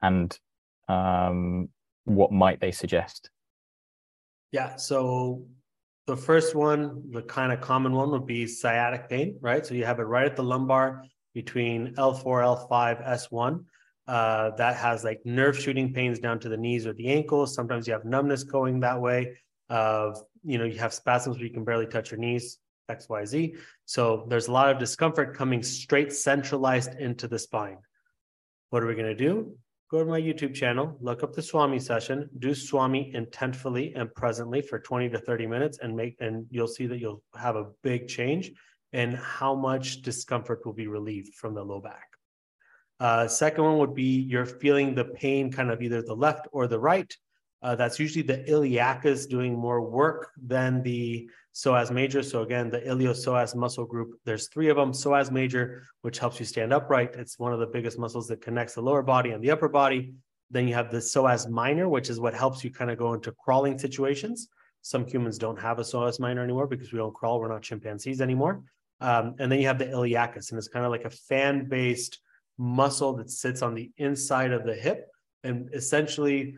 [0.01, 0.37] and
[0.87, 1.69] um,
[2.05, 3.29] what might they suggest?
[4.51, 5.45] Yeah, so
[6.07, 9.65] the first one, the kind of common one would be sciatic pain, right?
[9.65, 11.03] So you have it right at the lumbar
[11.35, 13.63] between L4, L5, S1.
[14.07, 17.53] Uh, that has like nerve shooting pains down to the knees or the ankles.
[17.53, 19.37] Sometimes you have numbness going that way.
[19.69, 22.57] Of you know, you have spasms where you can barely touch your knees,
[22.89, 23.55] X, Y, Z.
[23.85, 27.77] So there's a lot of discomfort coming straight centralized into the spine.
[28.69, 29.55] What are we going to do?
[29.89, 34.61] Go to my YouTube channel, look up the Swami session, do Swami intentfully and presently
[34.61, 38.07] for 20 to 30 minutes and make and you'll see that you'll have a big
[38.07, 38.51] change
[38.93, 42.09] in how much discomfort will be relieved from the low back.
[42.99, 46.67] Uh, second one would be you're feeling the pain kind of either the left or
[46.67, 47.15] the right.
[47.61, 52.21] Uh, that's usually the iliacus doing more work than the psoas major.
[52.23, 54.91] So again, the iliopsoas muscle group, there's three of them.
[54.91, 57.15] Psoas major, which helps you stand upright.
[57.15, 60.13] It's one of the biggest muscles that connects the lower body and the upper body.
[60.51, 63.31] Then you have the psoas minor, which is what helps you kind of go into
[63.43, 64.47] crawling situations.
[64.81, 67.39] Some humans don't have a psoas minor anymore because we don't crawl.
[67.39, 68.63] We're not chimpanzees anymore.
[69.01, 72.19] Um, and then you have the iliacus, and it's kind of like a fan-based
[72.57, 75.07] muscle that sits on the inside of the hip.
[75.43, 76.55] And essentially,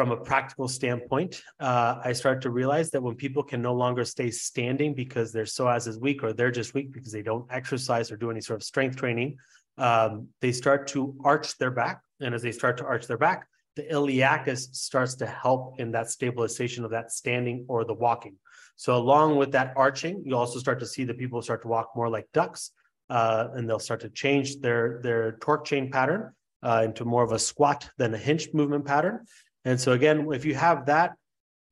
[0.00, 4.02] from a practical standpoint, uh, I start to realize that when people can no longer
[4.06, 8.10] stay standing because their psoas is weak or they're just weak because they don't exercise
[8.10, 9.36] or do any sort of strength training,
[9.76, 12.00] um, they start to arch their back.
[12.18, 16.08] And as they start to arch their back, the iliacus starts to help in that
[16.08, 18.36] stabilization of that standing or the walking.
[18.76, 21.90] So along with that arching, you also start to see the people start to walk
[21.94, 22.70] more like ducks,
[23.10, 26.32] uh, and they'll start to change their their torque chain pattern
[26.62, 29.26] uh, into more of a squat than a hinged movement pattern.
[29.64, 31.14] And so again, if you have that,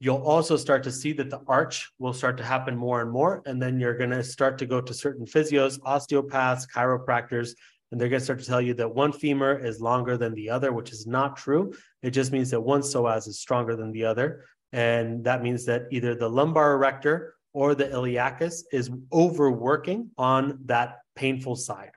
[0.01, 3.43] you'll also start to see that the arch will start to happen more and more.
[3.47, 7.51] And then you're going to start to go to certain physios, osteopaths, chiropractors,
[7.91, 10.51] and they're going to start to tell you that one femur is longer than the
[10.51, 11.73] other, which is not true.
[12.03, 14.45] It just means that one psoas is stronger than the other.
[14.73, 20.99] And that means that either the lumbar erector or the iliacus is overworking on that
[21.17, 21.93] painful side.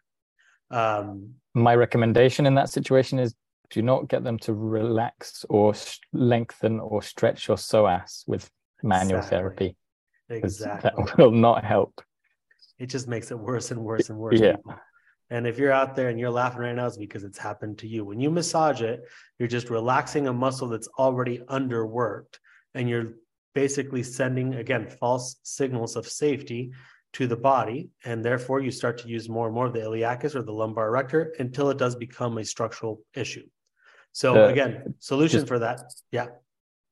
[0.72, 3.36] Um, My recommendation in that situation is
[3.72, 5.74] do not get them to relax or
[6.14, 8.50] lengthen or stretch your psoas with
[8.84, 9.38] manual Exactly.
[9.38, 9.76] therapy.
[10.30, 10.92] exactly.
[11.06, 12.02] That will not help.
[12.80, 14.40] it just makes it worse and worse and worse.
[14.40, 14.56] Yeah.
[14.58, 14.76] people.
[15.30, 17.88] And if you're out there and you're laughing right now, it's because it's happened to
[17.88, 18.04] you.
[18.04, 19.00] When you massage it,
[19.40, 22.36] you're just relaxing a muscle that's already underworked,
[22.74, 23.14] and you're
[23.56, 26.72] basically sending again false signals of safety
[27.14, 30.36] to the body, and therefore you start to use more and more of the iliacus
[30.36, 33.46] or the lumbar erector until it does become a structural issue.
[34.14, 36.28] So Uh, again, solution just- for that, yeah,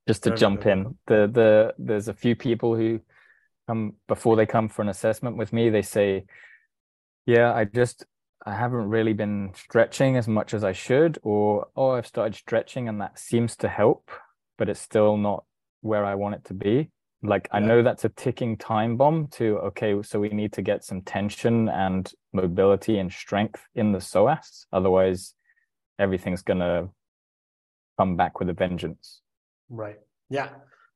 [0.08, 2.99] just to jump in the the there's a few people who
[3.67, 6.25] come before they come for an assessment with me they say
[7.27, 8.05] yeah i just
[8.43, 12.89] i haven't really been stretching as much as i should or oh i've started stretching
[12.89, 14.10] and that seems to help
[14.58, 15.43] but it's still not
[15.81, 16.89] where i want it to be.
[17.21, 20.83] Like i know that's a ticking time bomb to okay so we need to get
[20.83, 25.35] some tension and mobility and strength in the psoas otherwise
[26.00, 26.89] everything's going to
[28.00, 29.21] come back with a vengeance
[29.69, 29.97] Right.
[30.29, 30.50] Yeah,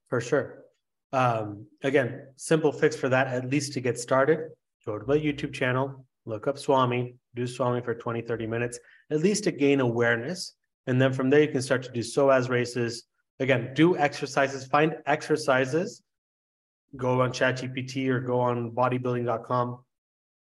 [0.10, 0.64] for sure.
[1.12, 4.50] Um, again, simple fix for that, at least to get started.
[4.86, 8.80] Go to my YouTube channel, look up Swami, do Swami for 20, 30 minutes,
[9.12, 10.56] at least to gain awareness.
[10.88, 13.04] And then from there, you can start to do psoas races.
[13.40, 16.02] Again, do exercises, find exercises,
[16.98, 19.84] go on ChatGPT or go on bodybuilding.com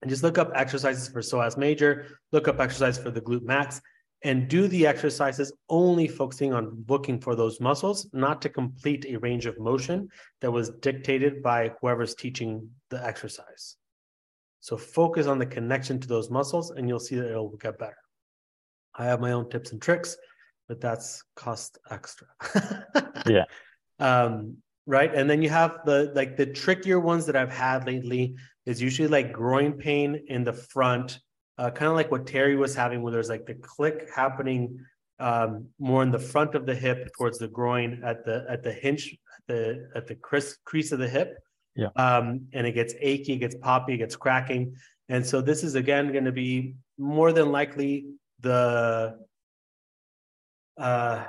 [0.01, 3.81] And just look up exercises for psoas major, look up exercise for the glute max,
[4.23, 9.17] and do the exercises only focusing on looking for those muscles, not to complete a
[9.17, 10.07] range of motion
[10.39, 13.75] that was dictated by whoever's teaching the exercise.
[14.61, 17.97] So focus on the connection to those muscles and you'll see that it'll get better.
[18.95, 20.15] I have my own tips and tricks,
[20.69, 22.27] but that's cost extra.
[23.27, 23.43] yeah.
[23.99, 25.13] Um, right.
[25.13, 29.09] And then you have the like the trickier ones that I've had lately is usually
[29.09, 31.19] like groin pain in the front
[31.63, 34.77] uh, kind of like what Terry was having, where there's like the click happening
[35.19, 38.73] um, more in the front of the hip towards the groin at the at the
[38.73, 41.37] hinge at the at the crease, crease of the hip.
[41.75, 41.87] Yeah.
[41.95, 44.75] Um, and it gets achy, it gets poppy, it gets cracking.
[45.07, 48.07] And so this is again going to be more than likely
[48.41, 49.17] the
[50.77, 51.23] uh,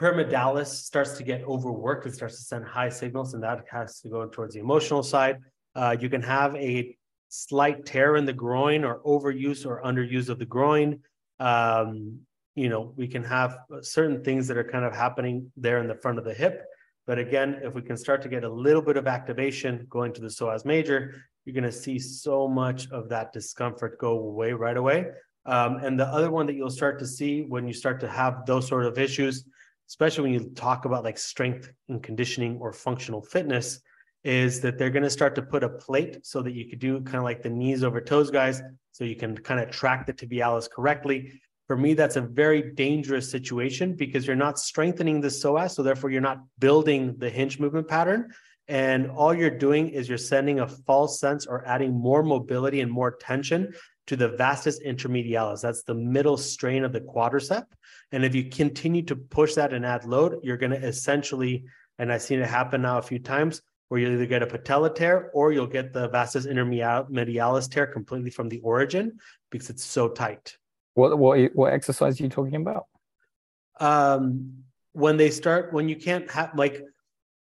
[0.00, 2.06] pyramidalis starts to get overworked.
[2.06, 5.38] It starts to send high signals, and that has to go towards the emotional side.
[5.74, 6.96] Uh, you can have a
[7.34, 11.00] slight tear in the groin or overuse or underuse of the groin.
[11.40, 12.18] Um,
[12.54, 15.94] you know, we can have certain things that are kind of happening there in the
[15.94, 16.62] front of the hip.
[17.06, 20.20] But again, if we can start to get a little bit of activation going to
[20.20, 21.14] the psoas major,
[21.46, 25.06] you're going to see so much of that discomfort go away right away.
[25.46, 28.44] Um, and the other one that you'll start to see when you start to have
[28.44, 29.46] those sort of issues,
[29.88, 33.80] especially when you talk about like strength and conditioning or functional fitness,
[34.24, 37.00] is that they're going to start to put a plate so that you could do
[37.00, 38.62] kind of like the knees over toes guys
[38.92, 41.40] so you can kind of track the tibialis correctly.
[41.66, 46.10] For me that's a very dangerous situation because you're not strengthening the psoas so therefore
[46.10, 48.32] you're not building the hinge movement pattern.
[48.68, 52.92] And all you're doing is you're sending a false sense or adding more mobility and
[52.92, 53.72] more tension
[54.06, 55.62] to the vastus intermedialis.
[55.62, 57.64] That's the middle strain of the quadricep.
[58.12, 61.64] And if you continue to push that and add load you're going to essentially
[61.98, 63.62] and i've seen it happen now a few times
[63.92, 68.30] where you'll either get a patella tear or you'll get the vastus intermedialis tear completely
[68.30, 69.18] from the origin
[69.50, 70.56] because it's so tight.
[70.94, 72.86] What what what exercise are you talking about?
[73.80, 76.82] Um, when they start, when you can't have like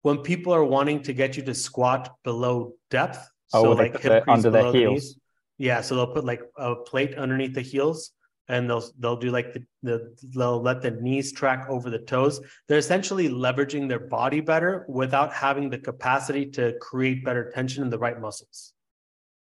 [0.02, 4.26] when people are wanting to get you to squat below depth, oh, so like hip
[4.28, 5.14] under the heels.
[5.14, 8.12] The yeah, so they'll put like a plate underneath the heels
[8.52, 12.42] and they'll they'll do like the, the they'll let the knees track over the toes.
[12.68, 17.90] They're essentially leveraging their body better without having the capacity to create better tension in
[17.90, 18.74] the right muscles.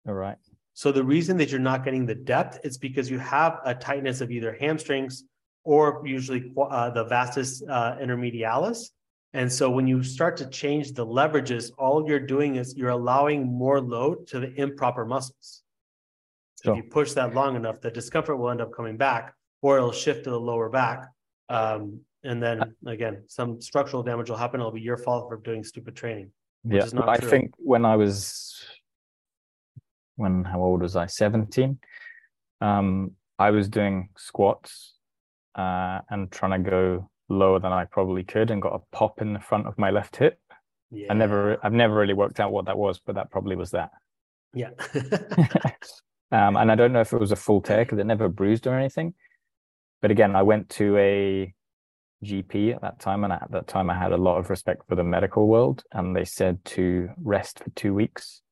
[0.08, 0.36] All right.
[0.74, 4.20] So the reason that you're not getting the depth is because you have a tightness
[4.20, 5.22] of either hamstrings
[5.62, 8.90] or usually uh, the vastus uh, intermedialis.
[9.34, 13.46] And so when you start to change the leverages all you're doing is you're allowing
[13.46, 15.62] more load to the improper muscles
[16.56, 19.76] so if you push that long enough, the discomfort will end up coming back, or
[19.76, 21.08] it'll shift to the lower back.
[21.48, 24.60] Um, and then again, some structural damage will happen.
[24.60, 26.32] It'll be your fault for doing stupid training.
[26.64, 27.28] Yeah, I true.
[27.28, 28.64] think when I was,
[30.16, 31.06] when how old was I?
[31.06, 31.78] Seventeen.
[32.60, 34.94] Um, I was doing squats
[35.54, 39.34] uh, and trying to go lower than I probably could, and got a pop in
[39.34, 40.40] the front of my left hip.
[40.90, 41.08] Yeah.
[41.10, 43.90] I never, I've never really worked out what that was, but that probably was that.
[44.54, 44.70] Yeah.
[46.32, 48.66] Um, and I don't know if it was a full tear because it never bruised
[48.66, 49.14] or anything.
[50.02, 51.54] But again, I went to a
[52.24, 54.94] GP at that time, and at that time, I had a lot of respect for
[54.94, 58.42] the medical world, and they said to rest for two weeks.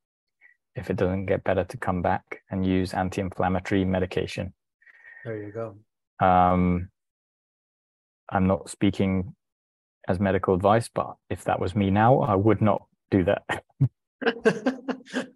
[0.77, 4.53] If it doesn't get better, to come back and use anti-inflammatory medication.
[5.25, 6.27] There you go.
[6.27, 6.91] Um,
[8.29, 9.35] I'm not speaking
[10.09, 13.65] as medical advice, but if that was me now, I would not do that.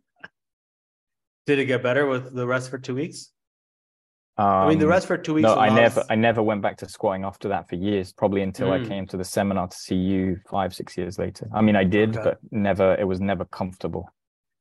[1.49, 3.33] Did it get better with the rest for two weeks?
[4.37, 5.45] Um, I mean, the um, rest for two weeks.
[5.47, 5.71] No, allows...
[5.71, 8.13] I never, I never went back to squatting after that for years.
[8.13, 8.85] Probably until mm.
[8.85, 11.49] I came to the seminar to see you five, six years later.
[11.55, 12.23] I mean, I did, okay.
[12.23, 12.95] but never.
[12.97, 14.13] It was never comfortable.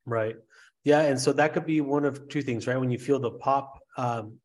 [0.06, 0.36] Right.
[0.84, 2.80] Yeah, and so that could be one of two things, right?
[2.80, 4.38] When you feel the pop, um,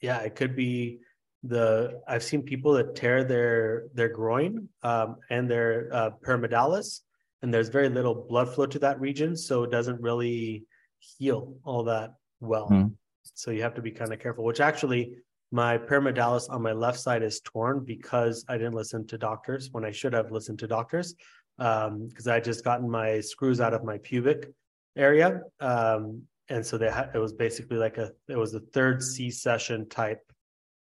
[0.00, 1.00] yeah, it could be
[1.42, 2.00] the.
[2.06, 7.00] I've seen people that tear their their groin um, and their uh, pyramidalis,
[7.42, 10.64] and there's very little blood flow to that region, so it doesn't really
[10.98, 12.68] heal all that well.
[12.70, 12.92] Mm.
[13.34, 15.16] So you have to be kind of careful, which actually
[15.50, 19.84] my pyramidalis on my left side is torn because I didn't listen to doctors when
[19.84, 21.14] I should have listened to doctors.
[21.56, 24.52] Because um, I just gotten my screws out of my pubic
[24.96, 25.40] area.
[25.58, 29.28] Um, and so they had, it was basically like a, it was a third C
[29.28, 30.20] session type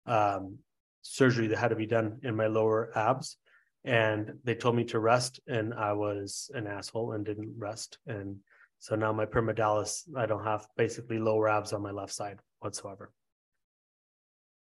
[0.06, 0.58] um,
[1.02, 3.36] surgery that had to be done in my lower abs.
[3.84, 7.98] And they told me to rest, and I was an asshole and didn't rest.
[8.08, 8.38] And
[8.84, 13.10] so now my pyramidalis, I don't have basically lower abs on my left side whatsoever.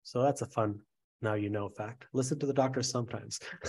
[0.02, 0.80] So that's a fun
[1.20, 2.06] now you know fact.
[2.14, 3.38] Listen to the doctor sometimes.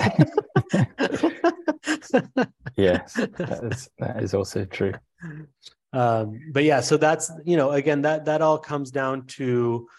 [2.78, 4.94] yes, that is, that is also true.
[5.92, 9.90] um, but yeah, so that's you know, again, that that all comes down to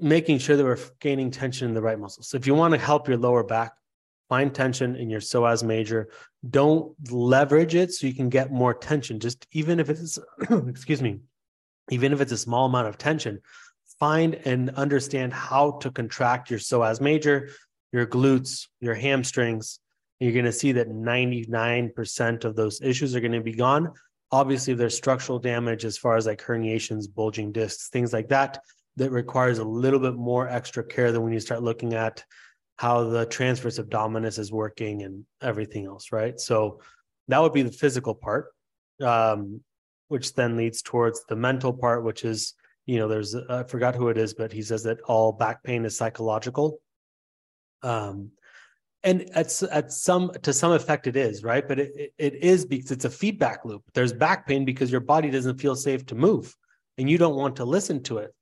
[0.00, 2.28] making sure that we're gaining tension in the right muscles.
[2.28, 3.74] So if you want to help your lower back,
[4.30, 6.08] find tension in your psoas major.
[6.50, 9.20] Don't leverage it so you can get more tension.
[9.20, 10.18] Just even if it's
[10.50, 11.20] excuse me,
[11.90, 13.40] even if it's a small amount of tension,
[13.98, 17.50] find and understand how to contract your psoas major,
[17.92, 19.78] your glutes, your hamstrings.
[20.20, 23.92] You're going to see that 99% of those issues are going to be gone.
[24.30, 28.60] Obviously, if there's structural damage as far as like herniations, bulging discs, things like that,
[28.96, 32.24] that requires a little bit more extra care than when you start looking at
[32.76, 36.38] how the transverse abdominis is working and everything else, right?
[36.40, 36.80] So
[37.28, 38.52] that would be the physical part,
[39.00, 39.60] um,
[40.08, 42.54] which then leads towards the mental part, which is,
[42.86, 45.84] you know, there's, I forgot who it is, but he says that all back pain
[45.84, 46.80] is psychological.
[47.82, 48.32] Um,
[49.04, 52.90] and at, at some to some effect it is right but it, it is because
[52.90, 56.56] it's a feedback loop there's back pain because your body doesn't feel safe to move
[56.96, 58.34] and you don't want to listen to it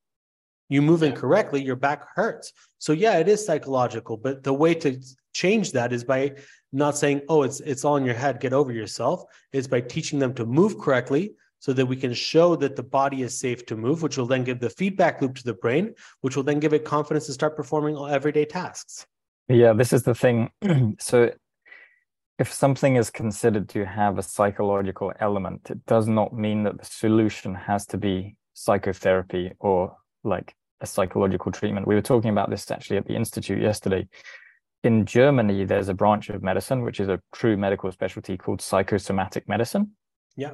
[0.73, 2.55] you move incorrectly, your back hurts.
[2.79, 4.99] So yeah, it is psychological, but the way to
[5.35, 6.33] change that is by
[6.73, 10.19] not saying, "Oh, it's it's all in your head, get over yourself." It's by teaching
[10.19, 13.77] them to move correctly so that we can show that the body is safe to
[13.77, 16.73] move, which will then give the feedback loop to the brain, which will then give
[16.73, 19.07] it confidence to start performing all everyday tasks.
[19.49, 20.51] Yeah, this is the thing.
[20.99, 21.31] so
[22.39, 26.85] if something is considered to have a psychological element, it does not mean that the
[26.87, 31.87] solution has to be psychotherapy or like a psychological treatment.
[31.87, 34.09] We were talking about this actually at the institute yesterday.
[34.83, 39.49] In Germany, there's a branch of medicine which is a true medical specialty called psychosomatic
[39.49, 39.93] medicine.
[40.37, 40.53] Yeah.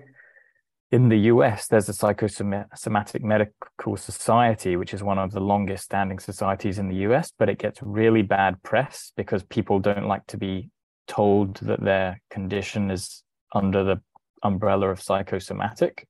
[0.90, 6.18] In the US, there's a psychosomatic medical society, which is one of the longest standing
[6.18, 10.36] societies in the US, but it gets really bad press because people don't like to
[10.36, 10.70] be
[11.06, 13.22] told that their condition is
[13.54, 14.00] under the
[14.42, 16.06] umbrella of psychosomatic.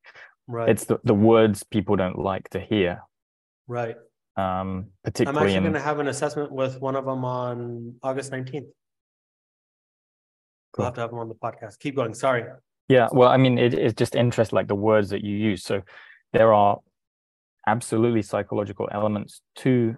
[0.47, 0.69] Right.
[0.69, 3.03] It's the, the words people don't like to hear.
[3.67, 3.97] Right.
[4.39, 8.31] Um, particularly, I'm actually going to have an assessment with one of them on August
[8.31, 8.53] 19th.
[8.53, 8.71] Cool.
[10.77, 11.81] We'll have to have them on the podcast.
[11.81, 12.15] Keep going.
[12.15, 12.45] Sorry.
[12.89, 13.09] Yeah.
[13.11, 15.65] Well, I mean, it, it's just interest like the words that you use.
[15.65, 15.83] So
[16.33, 16.79] there are
[17.67, 19.97] absolutely psychological elements to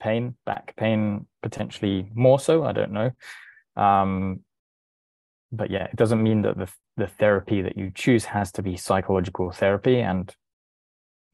[0.00, 2.62] pain, back pain, potentially more so.
[2.62, 3.10] I don't know.
[3.74, 4.40] Um,
[5.50, 8.76] but yeah, it doesn't mean that the the therapy that you choose has to be
[8.76, 10.00] psychological therapy.
[10.00, 10.32] And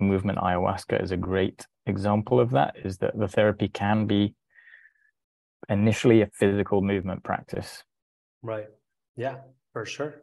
[0.01, 4.35] movement ayahuasca is a great example of that is that the therapy can be
[5.69, 7.83] initially a physical movement practice.
[8.43, 8.69] Right.
[9.17, 9.39] Yeah
[9.73, 10.23] for sure.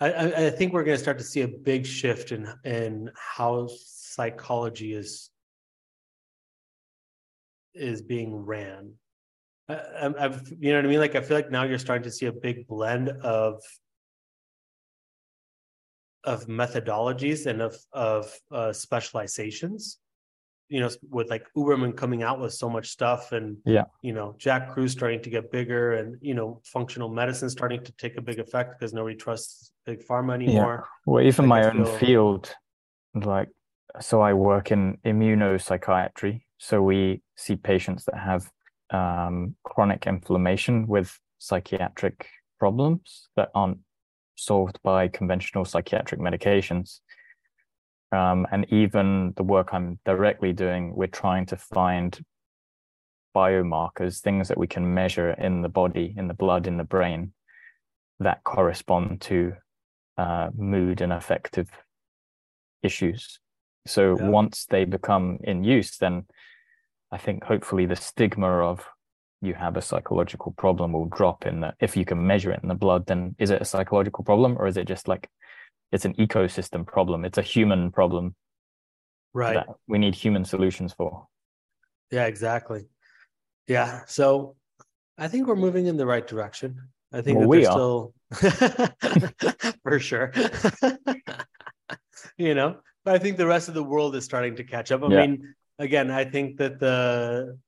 [0.00, 3.68] I i think we're going to start to see a big shift in in how
[3.84, 5.30] psychology is
[7.74, 8.94] is being ran.
[9.68, 11.00] I, I've you know what i mean?
[11.00, 13.62] Like i feel like now you're starting to see a big blend of
[16.24, 19.98] of methodologies and of of uh, specializations
[20.70, 24.34] you know with like Huberman coming out with so much stuff and yeah you know
[24.38, 28.22] jack kruse starting to get bigger and you know functional medicine starting to take a
[28.22, 31.12] big effect because nobody trusts big pharma anymore yeah.
[31.12, 31.98] well even my own feel...
[31.98, 32.54] field
[33.14, 33.48] like
[34.00, 38.48] so i work in immunopsychiatry so we see patients that have
[38.90, 43.78] um, chronic inflammation with psychiatric problems that aren't
[44.40, 47.00] solved by conventional psychiatric medications.
[48.12, 52.18] Um, and even the work I'm directly doing, we're trying to find
[53.36, 57.32] biomarkers, things that we can measure in the body, in the blood, in the brain,
[58.18, 59.54] that correspond to
[60.18, 61.68] uh, mood and affective
[62.82, 63.38] issues.
[63.86, 64.28] So yeah.
[64.28, 66.26] once they become in use, then
[67.12, 68.84] I think hopefully the stigma of
[69.42, 72.68] you have a psychological problem will drop in that if you can measure it in
[72.68, 75.28] the blood then is it a psychological problem or is it just like
[75.92, 78.34] it's an ecosystem problem it's a human problem
[79.32, 79.54] right.
[79.54, 81.26] that we need human solutions for?
[82.10, 82.86] Yeah exactly.
[83.66, 84.56] Yeah so
[85.16, 86.88] i think we're moving in the right direction.
[87.12, 87.72] I think well, we are.
[87.72, 88.14] still
[89.82, 90.32] for sure.
[92.36, 95.02] You know but i think the rest of the world is starting to catch up.
[95.02, 95.26] I yeah.
[95.26, 97.58] mean again i think that the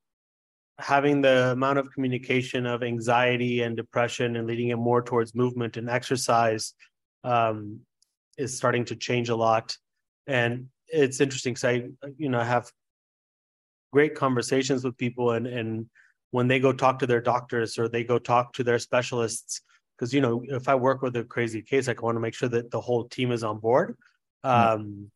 [0.82, 5.76] having the amount of communication of anxiety and depression and leading it more towards movement
[5.76, 6.74] and exercise
[7.22, 7.78] um,
[8.36, 9.76] is starting to change a lot.
[10.26, 11.84] And it's interesting because I,
[12.18, 12.70] you know, have
[13.92, 15.86] great conversations with people and and
[16.32, 19.60] when they go talk to their doctors or they go talk to their specialists,
[19.96, 22.48] because you know, if I work with a crazy case, I want to make sure
[22.48, 23.96] that the whole team is on board.
[24.44, 24.74] Mm-hmm.
[24.74, 25.10] Um,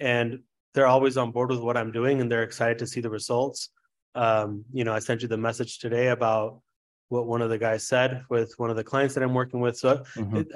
[0.00, 0.40] and
[0.72, 3.70] they're always on board with what I'm doing and they're excited to see the results
[4.14, 6.60] um, you know, I sent you the message today about
[7.08, 9.76] what one of the guys said with one of the clients that I'm working with.
[9.76, 10.36] So mm-hmm.
[10.36, 10.48] it,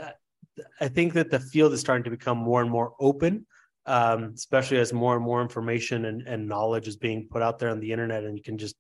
[0.81, 3.47] I think that the field is starting to become more and more open,
[3.87, 7.71] um, especially as more and more information and, and knowledge is being put out there
[7.71, 8.77] on the internet, and you can just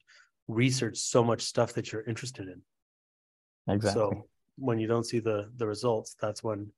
[0.49, 2.62] research so much stuff that you're interested in.
[3.72, 4.01] Exactly.
[4.01, 4.26] So
[4.57, 6.72] when you don't see the the results, that's when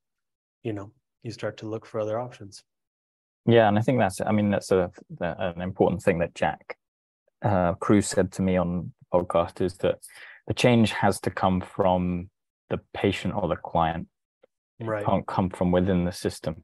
[0.63, 0.91] you know
[1.23, 2.63] you start to look for other options.
[3.45, 6.77] Yeah, and I think that's I mean that's a, an important thing that Jack
[7.43, 9.99] uh, Kruse said to me on the podcast is that
[10.47, 12.29] the change has to come from
[12.69, 14.07] the patient or the client.
[14.79, 15.01] Right.
[15.01, 16.63] It can't come from within the system.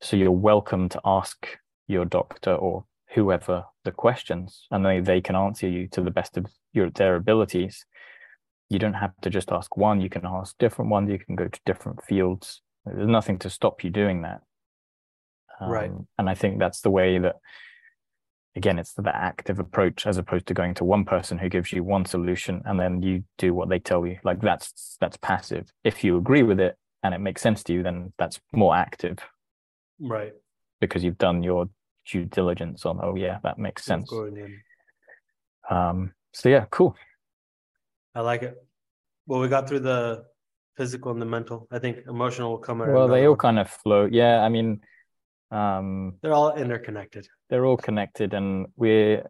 [0.00, 1.46] So you're welcome to ask
[1.86, 2.84] your doctor or
[3.14, 7.16] whoever the questions, and they, they can answer you to the best of your their
[7.16, 7.84] abilities.
[8.68, 11.48] You don't have to just ask one, you can ask different ones, you can go
[11.48, 12.62] to different fields.
[12.84, 14.40] There's nothing to stop you doing that.
[15.60, 15.90] Um, right.
[16.18, 17.36] And I think that's the way that
[18.56, 21.84] again it's the active approach as opposed to going to one person who gives you
[21.84, 24.18] one solution and then you do what they tell you.
[24.24, 25.70] Like that's that's passive.
[25.84, 29.18] If you agree with it and it makes sense to you then that's more active.
[30.00, 30.32] Right.
[30.80, 31.68] Because you've done your
[32.10, 34.10] due diligence on oh yeah that makes sense.
[35.70, 36.96] um so yeah cool.
[38.14, 38.56] I like it.
[39.26, 40.24] Well we got through the
[40.78, 41.68] physical and the mental.
[41.70, 42.88] I think emotional will come out.
[42.88, 43.38] well they all one.
[43.38, 44.08] kind of flow.
[44.10, 44.80] Yeah i mean
[45.50, 47.26] um they're all interconnected.
[47.48, 49.24] they're all connected and we're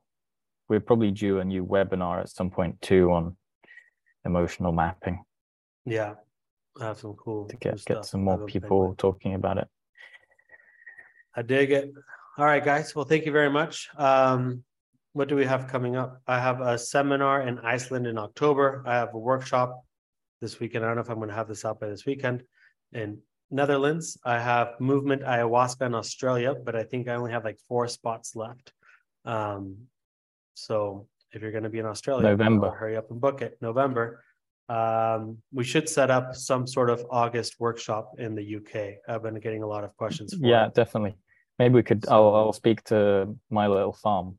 [0.68, 3.36] we're probably due a new webinar at some point too on
[4.24, 5.22] emotional mapping.
[5.84, 6.14] Yeah
[6.80, 9.68] have some cool to get get some more people talking about it.
[11.34, 11.92] I dig it.
[12.38, 12.94] All right guys.
[12.94, 13.88] Well thank you very much.
[13.96, 14.64] Um
[15.12, 16.20] what do we have coming up?
[16.26, 18.82] I have a seminar in iceland in october.
[18.86, 19.82] I have a workshop
[20.42, 20.84] this weekend.
[20.84, 22.42] I don't know if i'm going to have this out by this weekend.
[22.92, 23.18] In
[23.50, 24.18] Netherlands.
[24.24, 28.34] I have movement ayahuasca in Australia, but I think I only have like four spots
[28.34, 28.72] left.
[29.24, 29.76] Um,
[30.54, 33.58] so if you're going to be in Australia, November, hurry up and book it.
[33.60, 34.22] November.
[34.68, 38.96] Um, we should set up some sort of August workshop in the UK.
[39.08, 40.34] I've been getting a lot of questions.
[40.38, 40.74] yeah, it.
[40.74, 41.16] definitely.
[41.58, 42.04] Maybe we could.
[42.04, 44.38] So, I'll, I'll speak to my little farm.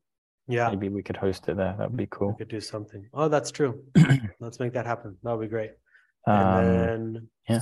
[0.49, 1.75] Yeah, maybe we could host it there.
[1.77, 2.29] That'd be cool.
[2.29, 3.07] We could do something.
[3.13, 3.83] Oh, that's true.
[4.39, 5.17] Let's make that happen.
[5.23, 5.71] That would be great.
[6.25, 7.61] And um, then yeah,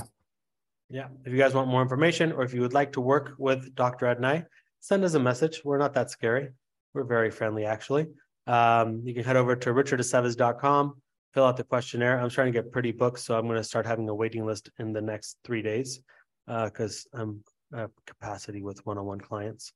[0.88, 1.08] yeah.
[1.24, 4.06] If you guys want more information or if you would like to work with Dr.
[4.06, 4.46] Adnai,
[4.80, 5.62] send us a message.
[5.64, 6.50] We're not that scary.
[6.94, 8.06] We're very friendly, actually.
[8.46, 10.94] Um, you can head over to richardesteves.com,
[11.34, 12.20] fill out the questionnaire.
[12.20, 14.70] I'm trying to get pretty booked, so I'm going to start having a waiting list
[14.78, 16.00] in the next three days
[16.46, 17.42] because uh, I'm
[17.74, 19.72] at capacity with one on one clients.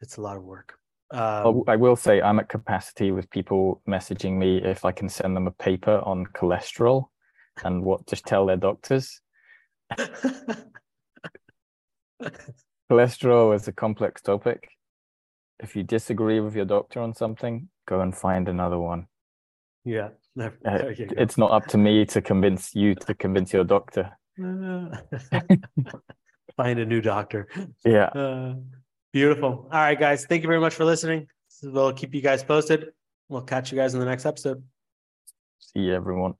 [0.00, 0.74] It's a lot of work.
[1.12, 5.36] Um, I will say I'm at capacity with people messaging me if I can send
[5.36, 7.06] them a paper on cholesterol
[7.64, 9.20] and what to tell their doctors.
[12.90, 14.70] Cholesterol is a complex topic.
[15.60, 19.06] If you disagree with your doctor on something, go and find another one.
[19.84, 20.10] Yeah.
[20.38, 24.16] Uh, it's not up to me to convince you to convince your doctor.
[26.56, 27.48] find a new doctor.
[27.84, 28.06] Yeah.
[28.06, 28.54] Uh,
[29.12, 29.68] beautiful.
[29.72, 30.26] All right, guys.
[30.26, 31.28] Thank you very much for listening.
[31.62, 32.88] We'll keep you guys posted.
[33.28, 34.62] We'll catch you guys in the next episode.
[35.58, 36.34] See you, everyone.